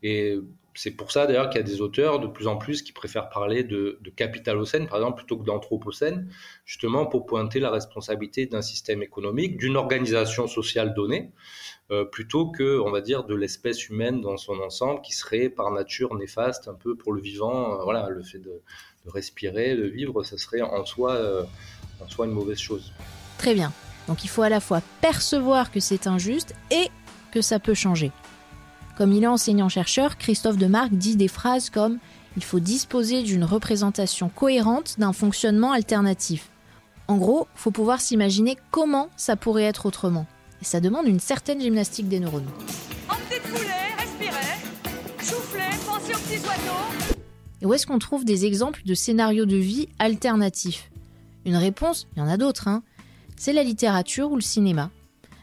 Et 0.04 0.38
c'est 0.74 0.92
pour 0.92 1.12
ça 1.12 1.28
d'ailleurs 1.28 1.50
qu'il 1.50 1.60
y 1.60 1.64
a 1.64 1.68
des 1.68 1.82
auteurs 1.82 2.20
de 2.20 2.28
plus 2.28 2.48
en 2.48 2.58
plus 2.58 2.82
qui 2.82 2.92
préfèrent 2.92 3.30
parler 3.30 3.64
de, 3.64 4.00
capitalocène, 4.16 4.88
par 4.88 4.98
exemple, 4.98 5.18
plutôt 5.18 5.38
que 5.38 5.44
d'anthropocène, 5.44 6.32
justement 6.66 7.06
pour 7.06 7.26
pointer 7.26 7.60
la 7.60 7.70
responsabilité 7.70 8.46
d'un 8.46 8.62
système 8.62 9.02
économique, 9.02 9.58
d'une 9.58 9.76
organisation 9.76 10.48
sociale 10.48 10.94
donnée, 10.94 11.32
euh, 11.92 12.06
plutôt 12.06 12.50
que, 12.50 12.80
on 12.80 12.92
va 12.92 13.02
dire, 13.02 13.26
de 13.26 13.36
l'espèce 13.36 13.90
humaine 13.90 14.22
dans 14.22 14.38
son 14.38 14.60
ensemble 14.60 15.02
qui 15.02 15.14
serait 15.14 15.50
par 15.50 15.72
nature 15.72 16.16
néfaste 16.16 16.68
un 16.68 16.74
peu 16.74 16.96
pour 16.96 17.12
le 17.12 17.22
vivant. 17.22 17.74
Euh, 17.74 17.84
voilà, 17.84 18.10
le 18.10 18.24
fait 18.24 18.40
de, 18.40 18.62
respirer, 19.08 19.76
de 19.76 19.88
vivre, 19.88 20.24
ça 20.24 20.38
serait 20.38 20.62
en 20.62 20.86
soi, 20.86 21.14
euh, 21.14 21.44
en 22.00 22.08
soi 22.08 22.28
une 22.28 22.32
mauvaise 22.32 22.60
chose. 22.60 22.94
Très 23.38 23.54
bien. 23.54 23.74
Donc 24.08 24.24
il 24.24 24.30
faut 24.30 24.42
à 24.42 24.50
la 24.50 24.60
fois 24.60 24.82
percevoir 25.02 25.72
que 25.72 25.80
c'est 25.80 26.08
injuste 26.08 26.56
et 26.70 26.90
que 27.32 27.42
ça 27.42 27.60
peut 27.60 27.74
changer. 27.74 28.12
Comme 28.98 29.14
il 29.14 29.24
est 29.24 29.28
enseignant-chercheur, 29.28 30.18
Christophe 30.18 30.58
Demarque 30.58 30.94
dit 30.94 31.16
des 31.16 31.28
phrases 31.28 31.70
comme 31.70 31.98
Il 32.38 32.44
faut 32.44 32.60
disposer 32.60 33.24
d'une 33.24 33.44
représentation 33.44 34.30
cohérente 34.30 34.96
d'un 35.00 35.14
fonctionnement 35.14 35.72
alternatif. 35.72 36.50
En 37.08 37.18
gros, 37.18 37.48
il 37.56 37.60
faut 37.60 37.72
pouvoir 37.72 38.02
s'imaginer 38.02 38.58
comment 38.70 39.10
ça 39.18 39.36
pourrait 39.36 39.64
être 39.64 39.86
autrement. 39.86 40.26
Et 40.62 40.66
ça 40.66 40.80
demande 40.80 41.08
une 41.08 41.20
certaine 41.20 41.60
gymnastique 41.60 42.08
des 42.08 42.20
neurones. 42.20 42.48
Et 47.62 47.66
où 47.66 47.74
est-ce 47.74 47.86
qu'on 47.86 48.00
trouve 48.00 48.26
des 48.26 48.46
exemples 48.46 48.82
de 48.86 48.94
scénarios 48.94 49.46
de 49.46 49.56
vie 49.56 49.88
alternatifs? 50.00 50.92
Une 51.46 51.56
réponse, 51.56 52.08
il 52.16 52.20
y 52.20 52.22
en 52.22 52.28
a 52.28 52.38
d'autres, 52.38 52.68
hein. 52.68 52.84
c'est 53.36 53.54
la 53.54 53.64
littérature 53.64 54.32
ou 54.32 54.36
le 54.36 54.42
cinéma. 54.42 54.90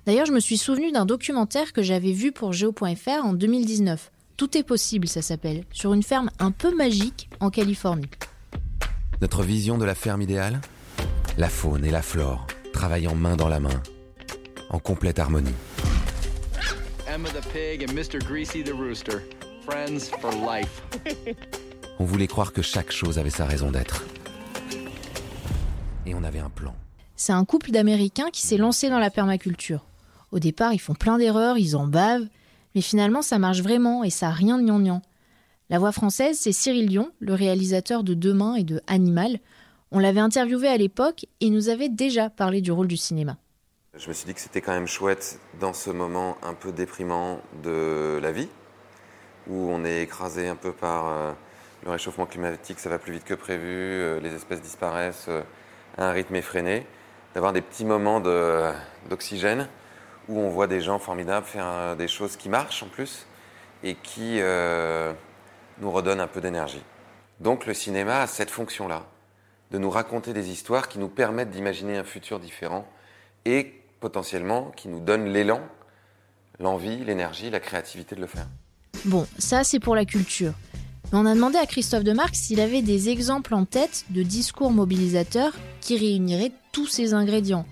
D'ailleurs, 0.08 0.24
je 0.24 0.32
me 0.32 0.40
suis 0.40 0.56
souvenu 0.56 0.90
d'un 0.90 1.04
documentaire 1.04 1.74
que 1.74 1.82
j'avais 1.82 2.12
vu 2.12 2.32
pour 2.32 2.54
Geo.fr 2.54 3.26
en 3.26 3.34
2019. 3.34 4.10
Tout 4.38 4.56
est 4.56 4.62
possible, 4.62 5.06
ça 5.06 5.20
s'appelle, 5.20 5.64
sur 5.70 5.92
une 5.92 6.02
ferme 6.02 6.30
un 6.38 6.50
peu 6.50 6.74
magique 6.74 7.28
en 7.40 7.50
Californie. 7.50 8.08
Notre 9.20 9.42
vision 9.42 9.76
de 9.76 9.84
la 9.84 9.94
ferme 9.94 10.22
idéale? 10.22 10.62
La 11.36 11.50
faune 11.50 11.84
et 11.84 11.90
la 11.90 12.00
flore 12.00 12.46
travaillant 12.72 13.14
main 13.14 13.36
dans 13.36 13.48
la 13.48 13.60
main, 13.60 13.82
en 14.70 14.78
complète 14.78 15.18
harmonie. 15.18 15.52
On 21.98 22.04
voulait 22.06 22.28
croire 22.28 22.54
que 22.54 22.62
chaque 22.62 22.92
chose 22.92 23.18
avait 23.18 23.28
sa 23.28 23.44
raison 23.44 23.70
d'être. 23.70 24.06
Et 26.06 26.14
on 26.14 26.24
avait 26.24 26.38
un 26.38 26.48
plan. 26.48 26.74
C'est 27.14 27.34
un 27.34 27.44
couple 27.44 27.72
d'Américains 27.72 28.30
qui 28.32 28.40
s'est 28.40 28.56
lancé 28.56 28.88
dans 28.88 29.00
la 29.00 29.10
permaculture. 29.10 29.84
Au 30.30 30.38
départ, 30.38 30.72
ils 30.72 30.80
font 30.80 30.94
plein 30.94 31.18
d'erreurs, 31.18 31.58
ils 31.58 31.76
en 31.76 31.86
bavent, 31.86 32.28
mais 32.74 32.80
finalement, 32.80 33.22
ça 33.22 33.38
marche 33.38 33.62
vraiment 33.62 34.04
et 34.04 34.10
ça 34.10 34.26
n'a 34.26 34.32
rien 34.32 34.58
de 34.58 34.64
gnangnan. 34.64 35.02
La 35.70 35.78
voix 35.78 35.92
française, 35.92 36.38
c'est 36.38 36.52
Cyril 36.52 36.88
Dion, 36.88 37.10
le 37.20 37.34
réalisateur 37.34 38.04
de 38.04 38.14
Demain 38.14 38.54
et 38.54 38.64
de 38.64 38.80
Animal. 38.86 39.38
On 39.90 39.98
l'avait 39.98 40.20
interviewé 40.20 40.68
à 40.68 40.76
l'époque 40.76 41.24
et 41.40 41.46
il 41.46 41.52
nous 41.52 41.68
avait 41.68 41.88
déjà 41.88 42.30
parlé 42.30 42.60
du 42.60 42.72
rôle 42.72 42.88
du 42.88 42.96
cinéma. 42.96 43.36
Je 43.94 44.08
me 44.08 44.14
suis 44.14 44.26
dit 44.26 44.34
que 44.34 44.40
c'était 44.40 44.60
quand 44.60 44.72
même 44.72 44.86
chouette 44.86 45.40
dans 45.60 45.72
ce 45.72 45.90
moment 45.90 46.36
un 46.42 46.54
peu 46.54 46.72
déprimant 46.72 47.40
de 47.64 48.18
la 48.22 48.32
vie, 48.32 48.48
où 49.48 49.70
on 49.70 49.84
est 49.84 50.02
écrasé 50.02 50.46
un 50.46 50.56
peu 50.56 50.72
par 50.72 51.08
euh, 51.08 51.32
le 51.84 51.90
réchauffement 51.90 52.26
climatique, 52.26 52.78
ça 52.78 52.90
va 52.90 52.98
plus 52.98 53.12
vite 53.12 53.24
que 53.24 53.34
prévu, 53.34 53.66
euh, 53.66 54.20
les 54.20 54.34
espèces 54.34 54.60
disparaissent 54.60 55.26
euh, 55.28 55.42
à 55.96 56.08
un 56.08 56.12
rythme 56.12 56.36
effréné, 56.36 56.86
d'avoir 57.34 57.52
des 57.52 57.60
petits 57.60 57.84
moments 57.84 58.20
d'oxygène 58.20 59.68
où 60.28 60.38
on 60.38 60.50
voit 60.50 60.66
des 60.66 60.80
gens 60.80 60.98
formidables 60.98 61.46
faire 61.46 61.66
euh, 61.66 61.94
des 61.94 62.08
choses 62.08 62.36
qui 62.36 62.48
marchent 62.48 62.82
en 62.82 62.88
plus 62.88 63.26
et 63.82 63.94
qui 63.94 64.40
euh, 64.40 65.12
nous 65.80 65.90
redonnent 65.90 66.20
un 66.20 66.26
peu 66.26 66.40
d'énergie. 66.40 66.82
Donc 67.40 67.66
le 67.66 67.74
cinéma 67.74 68.20
a 68.20 68.26
cette 68.26 68.50
fonction-là, 68.50 69.06
de 69.70 69.78
nous 69.78 69.90
raconter 69.90 70.32
des 70.32 70.50
histoires 70.50 70.88
qui 70.88 70.98
nous 70.98 71.08
permettent 71.08 71.50
d'imaginer 71.50 71.96
un 71.96 72.04
futur 72.04 72.40
différent 72.40 72.86
et 73.44 73.74
potentiellement 74.00 74.72
qui 74.76 74.88
nous 74.88 75.00
donnent 75.00 75.28
l'élan, 75.28 75.60
l'envie, 76.58 77.04
l'énergie, 77.04 77.50
la 77.50 77.60
créativité 77.60 78.16
de 78.16 78.20
le 78.20 78.26
faire. 78.26 78.46
Bon, 79.04 79.26
ça 79.38 79.64
c'est 79.64 79.80
pour 79.80 79.94
la 79.94 80.04
culture. 80.04 80.52
On 81.12 81.24
a 81.24 81.34
demandé 81.34 81.56
à 81.56 81.64
Christophe 81.64 82.04
Demarque 82.04 82.34
s'il 82.34 82.60
avait 82.60 82.82
des 82.82 83.08
exemples 83.08 83.54
en 83.54 83.64
tête 83.64 84.04
de 84.10 84.22
discours 84.22 84.70
mobilisateurs 84.70 85.54
qui 85.80 85.96
réuniraient 85.96 86.52
tous 86.72 86.86
ces 86.86 87.14
ingrédients. 87.14 87.64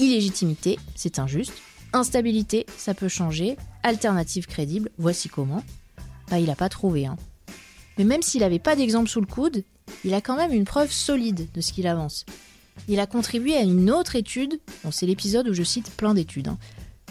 Illégitimité, 0.00 0.78
c'est 0.96 1.20
injuste. 1.20 1.52
Instabilité, 1.92 2.66
ça 2.76 2.94
peut 2.94 3.08
changer. 3.08 3.56
Alternative 3.82 4.46
crédible, 4.46 4.90
voici 4.98 5.28
comment. 5.28 5.62
Bah, 6.30 6.38
il 6.38 6.46
n'a 6.46 6.56
pas 6.56 6.68
trouvé. 6.68 7.06
Hein. 7.06 7.16
Mais 7.98 8.04
même 8.04 8.22
s'il 8.22 8.40
n'avait 8.40 8.58
pas 8.58 8.76
d'exemple 8.76 9.08
sous 9.08 9.20
le 9.20 9.26
coude, 9.26 9.64
il 10.04 10.14
a 10.14 10.20
quand 10.20 10.36
même 10.36 10.52
une 10.52 10.64
preuve 10.64 10.90
solide 10.90 11.48
de 11.52 11.60
ce 11.60 11.72
qu'il 11.72 11.86
avance. 11.86 12.24
Il 12.88 13.00
a 13.00 13.06
contribué 13.06 13.54
à 13.56 13.62
une 13.62 13.90
autre 13.90 14.16
étude, 14.16 14.58
c'est 14.90 15.06
l'épisode 15.06 15.48
où 15.48 15.54
je 15.54 15.62
cite 15.62 15.90
plein 15.90 16.14
d'études, 16.14 16.48
hein. 16.48 16.58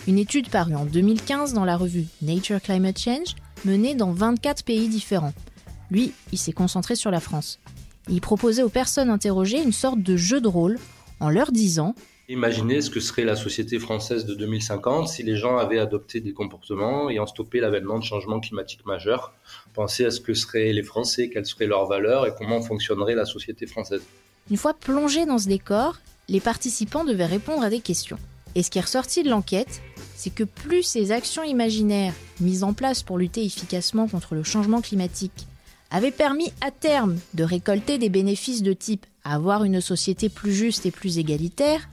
une 0.07 0.17
étude 0.17 0.49
parue 0.49 0.75
en 0.75 0.85
2015 0.85 1.53
dans 1.53 1.65
la 1.65 1.77
revue 1.77 2.07
Nature 2.23 2.61
Climate 2.61 2.99
Change, 2.99 3.35
menée 3.63 3.93
dans 3.93 4.11
24 4.11 4.63
pays 4.63 4.89
différents. 4.89 5.33
Lui, 5.91 6.13
il 6.31 6.39
s'est 6.39 6.51
concentré 6.51 6.95
sur 6.95 7.11
la 7.11 7.19
France. 7.19 7.59
Il 8.09 8.21
proposait 8.21 8.63
aux 8.63 8.69
personnes 8.69 9.11
interrogées 9.11 9.61
une 9.61 9.71
sorte 9.71 10.01
de 10.01 10.17
jeu 10.17 10.41
de 10.41 10.47
rôle 10.47 10.79
en 11.19 11.29
leur 11.29 11.51
disant 11.51 11.93
Imaginez 12.31 12.79
ce 12.79 12.89
que 12.89 13.01
serait 13.01 13.25
la 13.25 13.35
société 13.35 13.77
française 13.77 14.25
de 14.25 14.33
2050 14.33 15.09
si 15.09 15.21
les 15.21 15.35
gens 15.35 15.57
avaient 15.57 15.79
adopté 15.79 16.21
des 16.21 16.31
comportements 16.31 17.09
ayant 17.09 17.27
stoppé 17.27 17.59
l'avènement 17.59 17.99
de 17.99 18.05
changements 18.05 18.39
climatiques 18.39 18.85
majeurs. 18.85 19.33
Pensez 19.73 20.05
à 20.05 20.11
ce 20.11 20.21
que 20.21 20.33
seraient 20.33 20.71
les 20.71 20.81
Français, 20.81 21.29
quelles 21.29 21.45
seraient 21.45 21.67
leurs 21.67 21.87
valeurs 21.87 22.25
et 22.25 22.31
comment 22.37 22.61
fonctionnerait 22.61 23.15
la 23.15 23.25
société 23.25 23.67
française. 23.67 24.01
Une 24.49 24.55
fois 24.55 24.73
plongés 24.73 25.25
dans 25.25 25.39
ce 25.39 25.49
décor, 25.49 25.97
les 26.29 26.39
participants 26.39 27.03
devaient 27.03 27.25
répondre 27.25 27.63
à 27.63 27.69
des 27.69 27.81
questions. 27.81 28.17
Et 28.55 28.63
ce 28.63 28.71
qui 28.71 28.77
est 28.77 28.83
ressorti 28.83 29.23
de 29.23 29.29
l'enquête, 29.29 29.81
c'est 30.15 30.33
que 30.33 30.45
plus 30.45 30.83
ces 30.83 31.11
actions 31.11 31.43
imaginaires 31.43 32.13
mises 32.39 32.63
en 32.63 32.71
place 32.71 33.03
pour 33.03 33.17
lutter 33.17 33.43
efficacement 33.43 34.07
contre 34.07 34.35
le 34.35 34.43
changement 34.43 34.79
climatique 34.79 35.47
avaient 35.89 36.11
permis 36.11 36.53
à 36.61 36.71
terme 36.71 37.17
de 37.33 37.43
récolter 37.43 37.97
des 37.97 38.07
bénéfices 38.07 38.63
de 38.63 38.71
type 38.71 39.05
avoir 39.23 39.63
une 39.63 39.81
société 39.81 40.29
plus 40.29 40.53
juste 40.53 40.85
et 40.85 40.91
plus 40.91 41.17
égalitaire, 41.19 41.87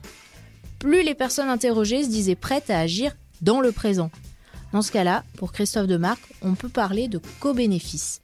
plus 0.79 1.03
les 1.03 1.15
personnes 1.15 1.49
interrogées 1.49 2.05
se 2.05 2.09
disaient 2.09 2.35
prêtes 2.35 2.71
à 2.71 2.79
agir 2.79 3.13
dans 3.43 3.61
le 3.61 3.73
présent. 3.73 4.11
Dans 4.73 4.83
ce 4.83 4.93
cas-là, 4.93 5.25
pour 5.37 5.53
Christophe 5.53 5.87
Demarque, 5.87 6.35
on 6.43 6.55
peut 6.55 6.69
parler 6.69 7.09
de 7.09 7.21
co-bénéfice. 7.41 8.21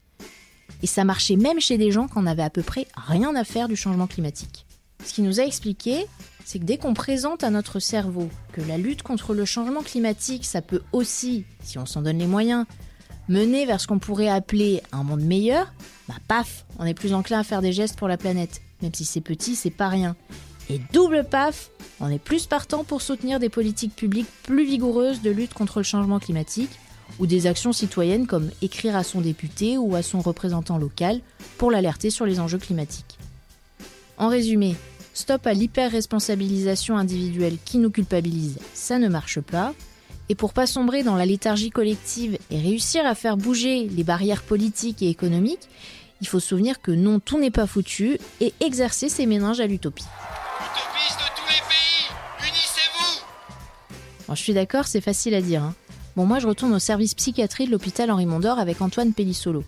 Et 0.82 0.86
ça 0.86 1.04
marchait 1.04 1.36
même 1.36 1.60
chez 1.60 1.78
des 1.78 1.90
gens 1.90 2.08
qui 2.08 2.18
en 2.18 2.26
avaient 2.26 2.42
à 2.42 2.50
peu 2.50 2.62
près 2.62 2.86
rien 2.94 3.34
à 3.34 3.44
faire 3.44 3.68
du 3.68 3.76
changement 3.76 4.06
climatique. 4.06 4.66
Ce 5.04 5.12
qu'il 5.12 5.24
nous 5.24 5.40
a 5.40 5.44
expliqué, 5.44 6.06
c'est 6.44 6.58
que 6.58 6.64
dès 6.64 6.76
qu'on 6.76 6.94
présente 6.94 7.44
à 7.44 7.50
notre 7.50 7.78
cerveau 7.78 8.28
que 8.52 8.60
la 8.60 8.76
lutte 8.76 9.02
contre 9.02 9.34
le 9.34 9.44
changement 9.44 9.82
climatique, 9.82 10.44
ça 10.44 10.62
peut 10.62 10.82
aussi, 10.92 11.44
si 11.62 11.78
on 11.78 11.86
s'en 11.86 12.02
donne 12.02 12.18
les 12.18 12.26
moyens, 12.26 12.66
mener 13.28 13.64
vers 13.64 13.80
ce 13.80 13.86
qu'on 13.86 13.98
pourrait 13.98 14.28
appeler 14.28 14.82
un 14.92 15.02
monde 15.02 15.22
meilleur, 15.22 15.72
bah 16.08 16.14
paf, 16.28 16.66
on 16.78 16.84
est 16.84 16.94
plus 16.94 17.14
enclin 17.14 17.40
à 17.40 17.44
faire 17.44 17.62
des 17.62 17.72
gestes 17.72 17.96
pour 17.96 18.08
la 18.08 18.18
planète. 18.18 18.60
Même 18.82 18.92
si 18.92 19.06
c'est 19.06 19.22
petit, 19.22 19.56
c'est 19.56 19.70
pas 19.70 19.88
rien. 19.88 20.16
Et 20.70 20.80
double 20.92 21.24
paf, 21.24 21.70
on 22.00 22.10
est 22.10 22.18
plus 22.18 22.46
partant 22.46 22.84
pour 22.84 23.02
soutenir 23.02 23.38
des 23.38 23.48
politiques 23.48 23.94
publiques 23.94 24.28
plus 24.44 24.64
vigoureuses 24.64 25.20
de 25.20 25.30
lutte 25.30 25.54
contre 25.54 25.80
le 25.80 25.84
changement 25.84 26.18
climatique 26.18 26.70
ou 27.18 27.26
des 27.26 27.46
actions 27.46 27.72
citoyennes 27.72 28.26
comme 28.26 28.50
écrire 28.62 28.96
à 28.96 29.04
son 29.04 29.20
député 29.20 29.76
ou 29.76 29.94
à 29.94 30.02
son 30.02 30.20
représentant 30.20 30.78
local 30.78 31.20
pour 31.58 31.70
l'alerter 31.70 32.10
sur 32.10 32.26
les 32.26 32.40
enjeux 32.40 32.58
climatiques. 32.58 33.18
En 34.16 34.28
résumé, 34.28 34.74
stop 35.12 35.46
à 35.46 35.52
l'hyper-responsabilisation 35.52 36.96
individuelle 36.96 37.58
qui 37.64 37.78
nous 37.78 37.90
culpabilise, 37.90 38.58
ça 38.72 38.98
ne 38.98 39.08
marche 39.08 39.40
pas. 39.40 39.74
Et 40.30 40.34
pour 40.34 40.54
pas 40.54 40.66
sombrer 40.66 41.02
dans 41.02 41.16
la 41.16 41.26
léthargie 41.26 41.68
collective 41.68 42.38
et 42.50 42.58
réussir 42.58 43.04
à 43.04 43.14
faire 43.14 43.36
bouger 43.36 43.86
les 43.88 44.04
barrières 44.04 44.42
politiques 44.42 45.02
et 45.02 45.10
économiques, 45.10 45.68
il 46.22 46.26
faut 46.26 46.40
se 46.40 46.48
souvenir 46.48 46.80
que 46.80 46.92
non, 46.92 47.20
tout 47.20 47.38
n'est 47.38 47.50
pas 47.50 47.66
foutu 47.66 48.18
et 48.40 48.54
exercer 48.60 49.10
ses 49.10 49.26
méninges 49.26 49.60
à 49.60 49.66
l'utopie. 49.66 50.06
Je 54.34 54.42
suis 54.42 54.54
d'accord, 54.54 54.86
c'est 54.86 55.00
facile 55.00 55.34
à 55.34 55.40
dire. 55.40 55.62
Hein. 55.62 55.74
Bon, 56.16 56.26
moi, 56.26 56.38
je 56.38 56.46
retourne 56.46 56.74
au 56.74 56.78
service 56.78 57.14
psychiatrie 57.14 57.66
de 57.66 57.70
l'hôpital 57.70 58.10
Henri 58.10 58.26
Mondor 58.26 58.58
avec 58.58 58.80
Antoine 58.80 59.12
Pellissolo. 59.12 59.64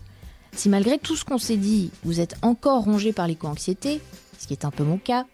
Si 0.53 0.69
malgré 0.69 0.97
tout 0.97 1.15
ce 1.15 1.25
qu'on 1.25 1.37
s'est 1.37 1.57
dit, 1.57 1.91
vous 2.03 2.19
êtes 2.19 2.35
encore 2.41 2.83
rongé 2.83 3.13
par 3.13 3.27
l'éco-anxiété, 3.27 4.01
ce 4.37 4.47
qui 4.47 4.53
est 4.53 4.65
un 4.65 4.71
peu 4.71 4.83
mon 4.83 4.97
cas, 4.97 5.25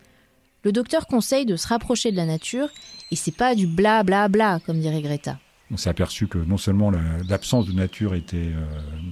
le 0.64 0.72
docteur 0.72 1.08
conseille 1.08 1.46
de 1.46 1.56
se 1.56 1.68
rapprocher 1.68 2.12
de 2.12 2.18
la 2.18 2.26
nature 2.26 2.70
et 3.12 3.16
c'est 3.16 3.36
pas 3.36 3.56
du 3.56 3.68
bla 3.68 4.04
bla 4.04 4.28
bla, 4.28 4.60
comme 4.66 4.80
dirait 4.80 5.02
Greta 5.02 5.38
on 5.72 5.78
s'est 5.78 5.90
aperçu 5.90 6.28
que 6.28 6.38
non 6.38 6.58
seulement 6.58 6.92
l'absence 7.28 7.66
de 7.66 7.74
nature 7.74 8.16
était 8.16 8.38
euh, 8.38 8.66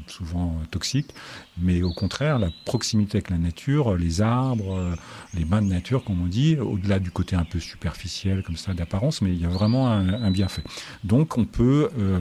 souvent 0.07 0.55
toxique, 0.69 1.13
mais 1.57 1.81
au 1.81 1.91
contraire, 1.91 2.39
la 2.39 2.49
proximité 2.65 3.17
avec 3.17 3.29
la 3.29 3.37
nature, 3.37 3.95
les 3.95 4.21
arbres, 4.21 4.77
euh, 4.77 4.95
les 5.33 5.45
bains 5.45 5.61
de 5.61 5.67
nature, 5.67 6.03
comme 6.03 6.21
on 6.21 6.27
dit, 6.27 6.57
au-delà 6.57 6.99
du 6.99 7.09
côté 7.09 7.35
un 7.35 7.45
peu 7.45 7.59
superficiel 7.59 8.43
comme 8.43 8.57
ça 8.57 8.73
d'apparence, 8.73 9.21
mais 9.21 9.31
il 9.31 9.41
y 9.41 9.45
a 9.45 9.49
vraiment 9.49 9.89
un, 9.89 10.31
bienfait. 10.31 10.63
Donc 11.03 11.37
on 11.37 11.45
peut 11.45 11.89
euh, 11.97 12.19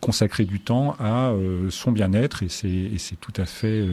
consacrer 0.00 0.44
du 0.44 0.60
temps 0.60 0.96
à 0.98 1.32
son 1.70 1.92
bien-être 1.92 2.42
et 2.42 2.48
c'est 2.48 3.16
tout 3.20 3.32
à 3.36 3.46
fait 3.46 3.86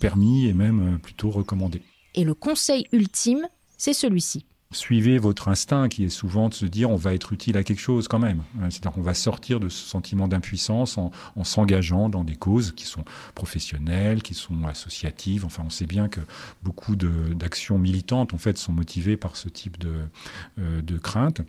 permis 0.00 0.46
et 0.46 0.52
même 0.52 0.98
plutôt 1.00 1.30
recommandé. 1.30 1.82
Et 2.14 2.24
le 2.24 2.34
conseil 2.34 2.86
ultime, 2.92 3.46
c'est 3.76 3.92
celui-ci 3.92 4.44
suivez 4.72 5.18
votre 5.18 5.48
instinct 5.48 5.88
qui 5.88 6.04
est 6.04 6.08
souvent 6.08 6.48
de 6.48 6.54
se 6.54 6.66
dire 6.66 6.90
on 6.90 6.96
va 6.96 7.14
être 7.14 7.32
utile 7.32 7.56
à 7.56 7.64
quelque 7.64 7.80
chose 7.80 8.08
quand 8.08 8.18
même. 8.18 8.42
Hein, 8.58 8.70
c'est-à-dire 8.70 8.92
qu'on 8.92 9.02
va 9.02 9.14
sortir 9.14 9.60
de 9.60 9.68
ce 9.68 9.86
sentiment 9.86 10.28
d'impuissance 10.28 10.98
en, 10.98 11.10
s'engageant 11.44 12.08
dans 12.08 12.24
des 12.24 12.36
causes 12.36 12.72
qui 12.72 12.86
sont 12.86 13.04
professionnelles, 13.34 14.22
qui 14.22 14.34
sont 14.34 14.64
associatives. 14.64 15.44
Enfin, 15.44 15.62
on 15.66 15.70
sait 15.70 15.86
bien 15.86 16.08
que 16.08 16.20
beaucoup 16.62 16.96
d'actions 16.96 17.78
militantes 17.78 18.34
en 18.34 18.38
fait 18.38 18.58
sont 18.58 18.72
motivées 18.72 19.16
par 19.16 19.36
ce 19.36 19.48
type 19.48 19.78
de, 19.78 19.92
euh, 20.58 20.82
de 20.82 20.98
crainte. 20.98 21.42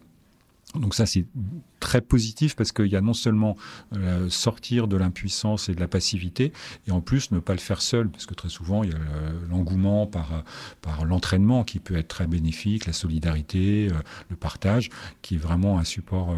Donc 0.76 0.96
ça, 0.96 1.06
c'est 1.06 1.26
très 1.80 2.02
positif 2.02 2.56
parce 2.56 2.72
qu'il 2.72 2.88
y 2.88 2.96
a 2.96 3.02
non 3.02 3.14
seulement 3.14 3.56
euh, 3.96 4.30
sortir 4.30 4.88
de 4.88 4.98
l'impuissance 4.98 5.70
et 5.70 5.76
de 5.76 5.80
la 5.80 5.88
passivité, 5.88 6.52
et 6.88 6.92
en 6.92 7.02
plus 7.02 7.32
ne 7.32 7.40
pas 7.40 7.54
le 7.54 7.60
faire 7.60 7.82
seul, 7.82 8.10
parce 8.10 8.26
que 8.26 8.34
très 8.34 8.50
souvent, 8.50 8.84
il 8.84 8.92
y 8.92 8.94
a 8.94 8.98
l'engouement 9.50 10.08
par, 10.08 10.44
par 10.82 11.06
l'entraînement 11.06 11.64
qui 11.64 11.80
peut 11.80 11.98
être 11.98 12.08
très 12.08 12.28
bénéfique, 12.28 12.86
la 12.86 12.94
solidarité, 12.94 13.90
euh, 13.92 13.96
le 14.30 14.36
partage, 14.36 14.90
qui 15.22 15.36
est 15.36 15.38
vraiment 15.38 15.80
un 15.80 15.84
support 15.84 16.32
euh, 16.32 16.36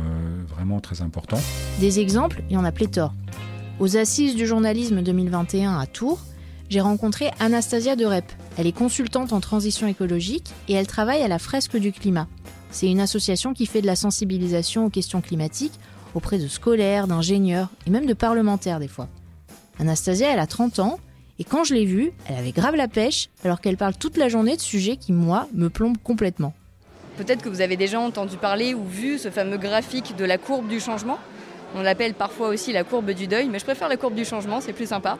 vraiment 0.47 0.79
très 0.79 1.01
important. 1.01 1.39
Des 1.79 1.99
exemples, 1.99 2.43
il 2.49 2.53
y 2.53 2.57
en 2.57 2.65
a 2.65 2.71
pléthore. 2.71 3.13
Aux 3.79 3.97
Assises 3.97 4.35
du 4.35 4.45
journalisme 4.45 5.01
2021 5.01 5.77
à 5.77 5.85
Tours, 5.85 6.19
j'ai 6.69 6.81
rencontré 6.81 7.31
Anastasia 7.39 7.95
de 7.95 8.05
Rep. 8.05 8.25
Elle 8.57 8.67
est 8.67 8.71
consultante 8.71 9.33
en 9.33 9.39
transition 9.39 9.87
écologique 9.87 10.51
et 10.67 10.73
elle 10.73 10.87
travaille 10.87 11.21
à 11.21 11.27
la 11.27 11.39
fresque 11.39 11.77
du 11.77 11.91
climat. 11.91 12.27
C'est 12.75 12.91
une 12.91 12.99
association 12.99 13.53
qui 13.53 13.67
fait 13.67 13.79
de 13.79 13.87
la 13.87 13.95
sensibilisation 13.95 14.85
aux 14.85 14.89
questions 14.89 15.21
climatiques 15.21 15.79
auprès 16.13 16.37
de 16.37 16.49
scolaires, 16.49 17.07
d'ingénieurs 17.07 17.69
et 17.87 17.89
même 17.89 18.05
de 18.05 18.13
parlementaires 18.13 18.81
des 18.81 18.89
fois. 18.89 19.07
Anastasia, 19.79 20.33
elle 20.33 20.39
a 20.39 20.45
30 20.45 20.79
ans 20.79 20.99
et 21.39 21.45
quand 21.45 21.63
je 21.63 21.73
l'ai 21.73 21.85
vue, 21.85 22.11
elle 22.27 22.35
avait 22.35 22.51
grave 22.51 22.75
la 22.75 22.89
pêche 22.89 23.29
alors 23.45 23.61
qu'elle 23.61 23.77
parle 23.77 23.95
toute 23.95 24.17
la 24.17 24.27
journée 24.27 24.57
de 24.57 24.61
sujets 24.61 24.97
qui, 24.97 25.13
moi, 25.13 25.47
me 25.53 25.69
plombent 25.69 25.97
complètement. 26.03 26.53
Peut-être 27.15 27.41
que 27.41 27.47
vous 27.47 27.61
avez 27.61 27.77
déjà 27.77 27.97
entendu 27.97 28.35
parler 28.35 28.73
ou 28.73 28.83
vu 28.83 29.19
ce 29.19 29.31
fameux 29.31 29.57
graphique 29.57 30.17
de 30.17 30.25
la 30.25 30.37
courbe 30.37 30.67
du 30.67 30.81
changement. 30.81 31.19
On 31.75 31.81
l'appelle 31.81 32.13
parfois 32.13 32.49
aussi 32.49 32.73
la 32.73 32.83
courbe 32.83 33.11
du 33.11 33.27
deuil, 33.27 33.47
mais 33.47 33.59
je 33.59 33.63
préfère 33.63 33.87
la 33.87 33.95
courbe 33.95 34.15
du 34.15 34.25
changement, 34.25 34.59
c'est 34.59 34.73
plus 34.73 34.89
sympa. 34.89 35.17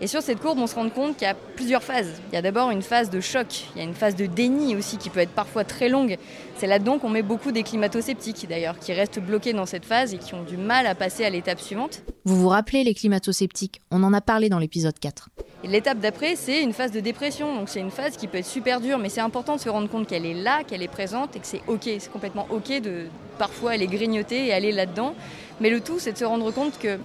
Et 0.00 0.06
sur 0.06 0.22
cette 0.22 0.40
courbe, 0.40 0.58
on 0.60 0.68
se 0.68 0.76
rend 0.76 0.88
compte 0.90 1.16
qu'il 1.16 1.26
y 1.26 1.30
a 1.30 1.34
plusieurs 1.34 1.82
phases. 1.82 2.12
Il 2.30 2.34
y 2.34 2.38
a 2.38 2.42
d'abord 2.42 2.70
une 2.70 2.82
phase 2.82 3.10
de 3.10 3.20
choc, 3.20 3.64
il 3.74 3.78
y 3.78 3.80
a 3.80 3.84
une 3.84 3.94
phase 3.94 4.14
de 4.14 4.26
déni 4.26 4.76
aussi 4.76 4.96
qui 4.96 5.10
peut 5.10 5.18
être 5.18 5.32
parfois 5.32 5.64
très 5.64 5.88
longue. 5.88 6.16
C'est 6.56 6.68
là-dedans 6.68 6.98
qu'on 6.98 7.08
met 7.08 7.22
beaucoup 7.22 7.50
des 7.50 7.64
climato-sceptiques 7.64 8.46
d'ailleurs, 8.48 8.78
qui 8.78 8.92
restent 8.92 9.18
bloqués 9.18 9.52
dans 9.52 9.66
cette 9.66 9.84
phase 9.84 10.14
et 10.14 10.18
qui 10.18 10.34
ont 10.34 10.44
du 10.44 10.56
mal 10.56 10.86
à 10.86 10.94
passer 10.94 11.24
à 11.24 11.30
l'étape 11.30 11.60
suivante. 11.60 12.02
Vous 12.24 12.36
vous 12.36 12.48
rappelez 12.48 12.84
les 12.84 12.94
climato-sceptiques? 12.94 13.80
On 13.90 14.02
en 14.04 14.12
a 14.12 14.20
parlé 14.20 14.48
dans 14.48 14.60
l'épisode 14.60 14.98
4. 14.98 15.30
L'étape 15.64 15.98
d'après, 15.98 16.36
c'est 16.36 16.62
une 16.62 16.72
phase 16.72 16.92
de 16.92 17.00
dépression. 17.00 17.56
Donc 17.56 17.68
c'est 17.68 17.80
une 17.80 17.90
phase 17.90 18.16
qui 18.16 18.28
peut 18.28 18.38
être 18.38 18.46
super 18.46 18.80
dure, 18.80 18.98
mais 18.98 19.08
c'est 19.08 19.20
important 19.20 19.56
de 19.56 19.60
se 19.60 19.68
rendre 19.68 19.88
compte 19.88 20.06
qu'elle 20.06 20.26
est 20.26 20.34
là, 20.34 20.62
qu'elle 20.62 20.82
est 20.82 20.88
présente 20.88 21.34
et 21.34 21.40
que 21.40 21.46
c'est 21.46 21.62
ok. 21.66 21.82
C'est 21.98 22.12
complètement 22.12 22.46
ok 22.50 22.80
de 22.80 23.06
parfois 23.38 23.72
aller 23.72 23.88
grignoter 23.88 24.46
et 24.46 24.52
aller 24.52 24.70
là-dedans. 24.70 25.14
Mais 25.60 25.70
le 25.70 25.80
tout, 25.80 25.98
c'est 25.98 26.12
de 26.12 26.18
se 26.18 26.24
rendre 26.24 26.52
compte 26.52 26.78
que 26.78 26.98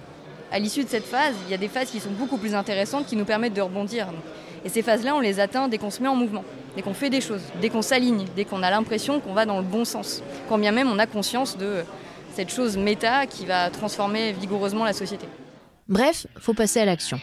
à 0.50 0.58
l'issue 0.58 0.84
de 0.84 0.88
cette 0.88 1.04
phase, 1.04 1.34
il 1.46 1.50
y 1.50 1.54
a 1.54 1.58
des 1.58 1.68
phases 1.68 1.90
qui 1.90 2.00
sont 2.00 2.10
beaucoup 2.10 2.36
plus 2.36 2.54
intéressantes 2.54 3.06
qui 3.06 3.16
nous 3.16 3.24
permettent 3.24 3.54
de 3.54 3.60
rebondir. 3.60 4.08
Et 4.64 4.68
ces 4.68 4.82
phases-là, 4.82 5.14
on 5.14 5.20
les 5.20 5.40
atteint 5.40 5.68
dès 5.68 5.78
qu'on 5.78 5.90
se 5.90 6.00
met 6.02 6.08
en 6.08 6.16
mouvement, 6.16 6.44
dès 6.76 6.82
qu'on 6.82 6.94
fait 6.94 7.10
des 7.10 7.20
choses, 7.20 7.42
dès 7.60 7.68
qu'on 7.68 7.82
s'aligne, 7.82 8.24
dès 8.34 8.44
qu'on 8.44 8.62
a 8.62 8.70
l'impression 8.70 9.20
qu'on 9.20 9.34
va 9.34 9.46
dans 9.46 9.58
le 9.58 9.64
bon 9.64 9.84
sens, 9.84 10.22
quand 10.48 10.58
bien 10.58 10.72
même 10.72 10.88
on 10.88 10.98
a 10.98 11.06
conscience 11.06 11.56
de 11.56 11.84
cette 12.34 12.52
chose 12.52 12.76
méta 12.76 13.26
qui 13.26 13.46
va 13.46 13.70
transformer 13.70 14.32
vigoureusement 14.32 14.84
la 14.84 14.92
société. 14.92 15.26
Bref, 15.88 16.26
faut 16.38 16.54
passer 16.54 16.80
à 16.80 16.84
l'action. 16.86 17.20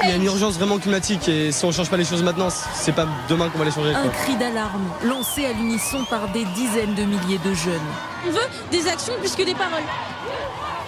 Il 0.00 0.08
y 0.08 0.12
a 0.12 0.16
une 0.16 0.24
urgence 0.24 0.54
vraiment 0.54 0.78
climatique 0.78 1.28
et 1.28 1.52
si 1.52 1.64
on 1.64 1.68
ne 1.68 1.72
change 1.72 1.90
pas 1.90 1.96
les 1.96 2.04
choses 2.04 2.22
maintenant, 2.22 2.48
c'est 2.50 2.92
pas 2.94 3.06
demain 3.28 3.48
qu'on 3.50 3.58
va 3.58 3.66
les 3.66 3.70
changer. 3.70 3.94
Un 3.94 4.08
cri 4.08 4.36
d'alarme 4.36 4.88
lancé 5.04 5.44
à 5.44 5.52
l'unisson 5.52 6.04
par 6.08 6.32
des 6.32 6.44
dizaines 6.56 6.94
de 6.94 7.02
milliers 7.02 7.38
de 7.44 7.54
jeunes. 7.54 7.80
On 8.26 8.30
veut 8.30 8.40
des 8.70 8.88
actions 8.88 9.12
plus 9.20 9.34
que 9.36 9.42
des 9.42 9.54
paroles. 9.54 9.82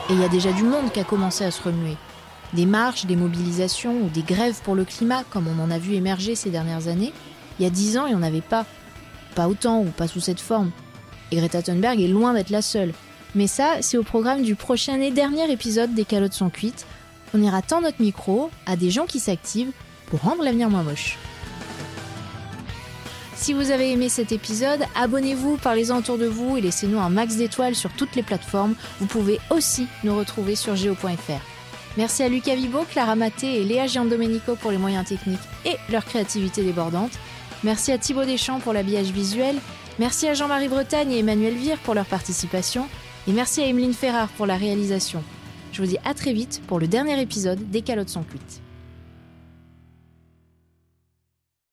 Et 0.09 0.14
il 0.14 0.21
y 0.21 0.25
a 0.25 0.29
déjà 0.29 0.53
du 0.53 0.62
monde 0.62 0.90
qui 0.93 1.01
a 1.01 1.05
commencé 1.05 1.45
à 1.45 1.51
se 1.51 1.62
remuer. 1.62 1.97
Des 2.55 2.67
marches, 2.67 3.05
des 3.05 3.17
mobilisations 3.17 4.01
ou 4.03 4.09
des 4.09 4.23
grèves 4.23 4.61
pour 4.62 4.75
le 4.75 4.85
climat, 4.85 5.23
comme 5.31 5.49
on 5.49 5.62
en 5.62 5.71
a 5.71 5.79
vu 5.79 5.95
émerger 5.95 6.35
ces 6.35 6.51
dernières 6.51 6.88
années. 6.88 7.12
Il 7.59 7.64
y 7.64 7.67
a 7.67 7.71
dix 7.71 7.99
ans, 7.99 8.07
il 8.07 8.14
n'y 8.14 8.21
en 8.21 8.23
avait 8.23 8.40
pas. 8.40 8.64
Pas 9.35 9.49
autant 9.49 9.81
ou 9.81 9.90
pas 9.90 10.09
sous 10.09 10.21
cette 10.21 10.40
forme. 10.40 10.71
Et 11.31 11.37
Greta 11.37 11.62
Thunberg 11.62 12.01
est 12.01 12.09
loin 12.09 12.33
d'être 12.33 12.51
la 12.51 12.62
seule. 12.62 12.93
Mais 13.35 13.49
ça, 13.49 13.77
c'est 13.81 13.97
au 13.97 14.03
programme 14.03 14.43
du 14.43 14.55
prochain 14.55 15.01
et 15.01 15.11
dernier 15.11 15.51
épisode 15.51 15.95
des 15.95 16.05
calottes 16.05 16.35
sont 16.35 16.51
cuites, 16.51 16.87
on 17.35 17.42
ira 17.42 17.61
tendre 17.61 17.83
notre 17.83 18.01
micro 18.01 18.51
à 18.64 18.77
des 18.77 18.90
gens 18.90 19.07
qui 19.07 19.20
s'activent 19.20 19.73
pour 20.07 20.20
rendre 20.20 20.42
l'avenir 20.42 20.70
moins 20.70 20.85
moche. 20.85 21.18
Si 23.35 23.53
vous 23.53 23.73
avez 23.73 23.90
aimé 23.90 24.09
cet 24.09 24.33
épisode, 24.33 24.81
abonnez-vous, 24.94 25.57
parlez-en 25.57 25.99
autour 25.99 26.16
de 26.16 26.27
vous 26.27 26.57
et 26.57 26.61
laissez-nous 26.61 26.99
un 26.99 27.11
max 27.11 27.37
d'étoiles 27.37 27.75
sur 27.75 27.90
toutes 27.92 28.14
les 28.14 28.23
plateformes. 28.23 28.75
Vous 29.01 29.07
pouvez 29.07 29.38
aussi 29.51 29.87
nous 30.05 30.16
retrouver 30.16 30.55
sur 30.55 30.77
geo.fr. 30.77 31.42
Merci 31.97 32.23
à 32.23 32.29
Lucas 32.29 32.55
Vibo, 32.55 32.85
Clara 32.90 33.16
Maté 33.16 33.61
et 33.61 33.64
Léa 33.64 33.87
Giandomenico 33.87 34.57
pour 34.57 34.70
les 34.70 34.79
moyens 34.79 35.07
techniques 35.07 35.40
et 35.66 35.77
leur 35.90 36.05
créativité 36.05 36.62
débordante. 36.62 37.12
Merci 37.64 37.92
à 37.92 37.99
Thibaut 37.99 38.25
Deschamps 38.25 38.61
pour 38.61 38.73
l'habillage 38.73 39.11
visuel. 39.11 39.57
Merci 39.99 40.27
à 40.27 40.35
Jean-Marie 40.35 40.68
Bretagne 40.68 41.12
et 41.12 41.18
Emmanuel 41.18 41.55
Vire 41.55 41.79
pour 41.79 41.94
leur 41.94 42.07
participation. 42.07 42.87
Et 43.29 43.33
merci 43.33 43.61
à 43.61 43.66
Emeline 43.66 43.94
Ferrard 43.94 44.29
pour 44.29 44.47
la 44.47 44.57
réalisation. 44.57 45.23
Je 45.74 45.82
vous 45.82 45.88
dis 45.88 45.98
à 46.04 46.14
très 46.14 46.32
vite 46.32 46.62
pour 46.68 46.78
le 46.78 46.87
dernier 46.87 47.20
épisode 47.20 47.68
des 47.70 47.82
calottes 47.82 48.08
sans 48.08 48.22
cuites. 48.22 48.62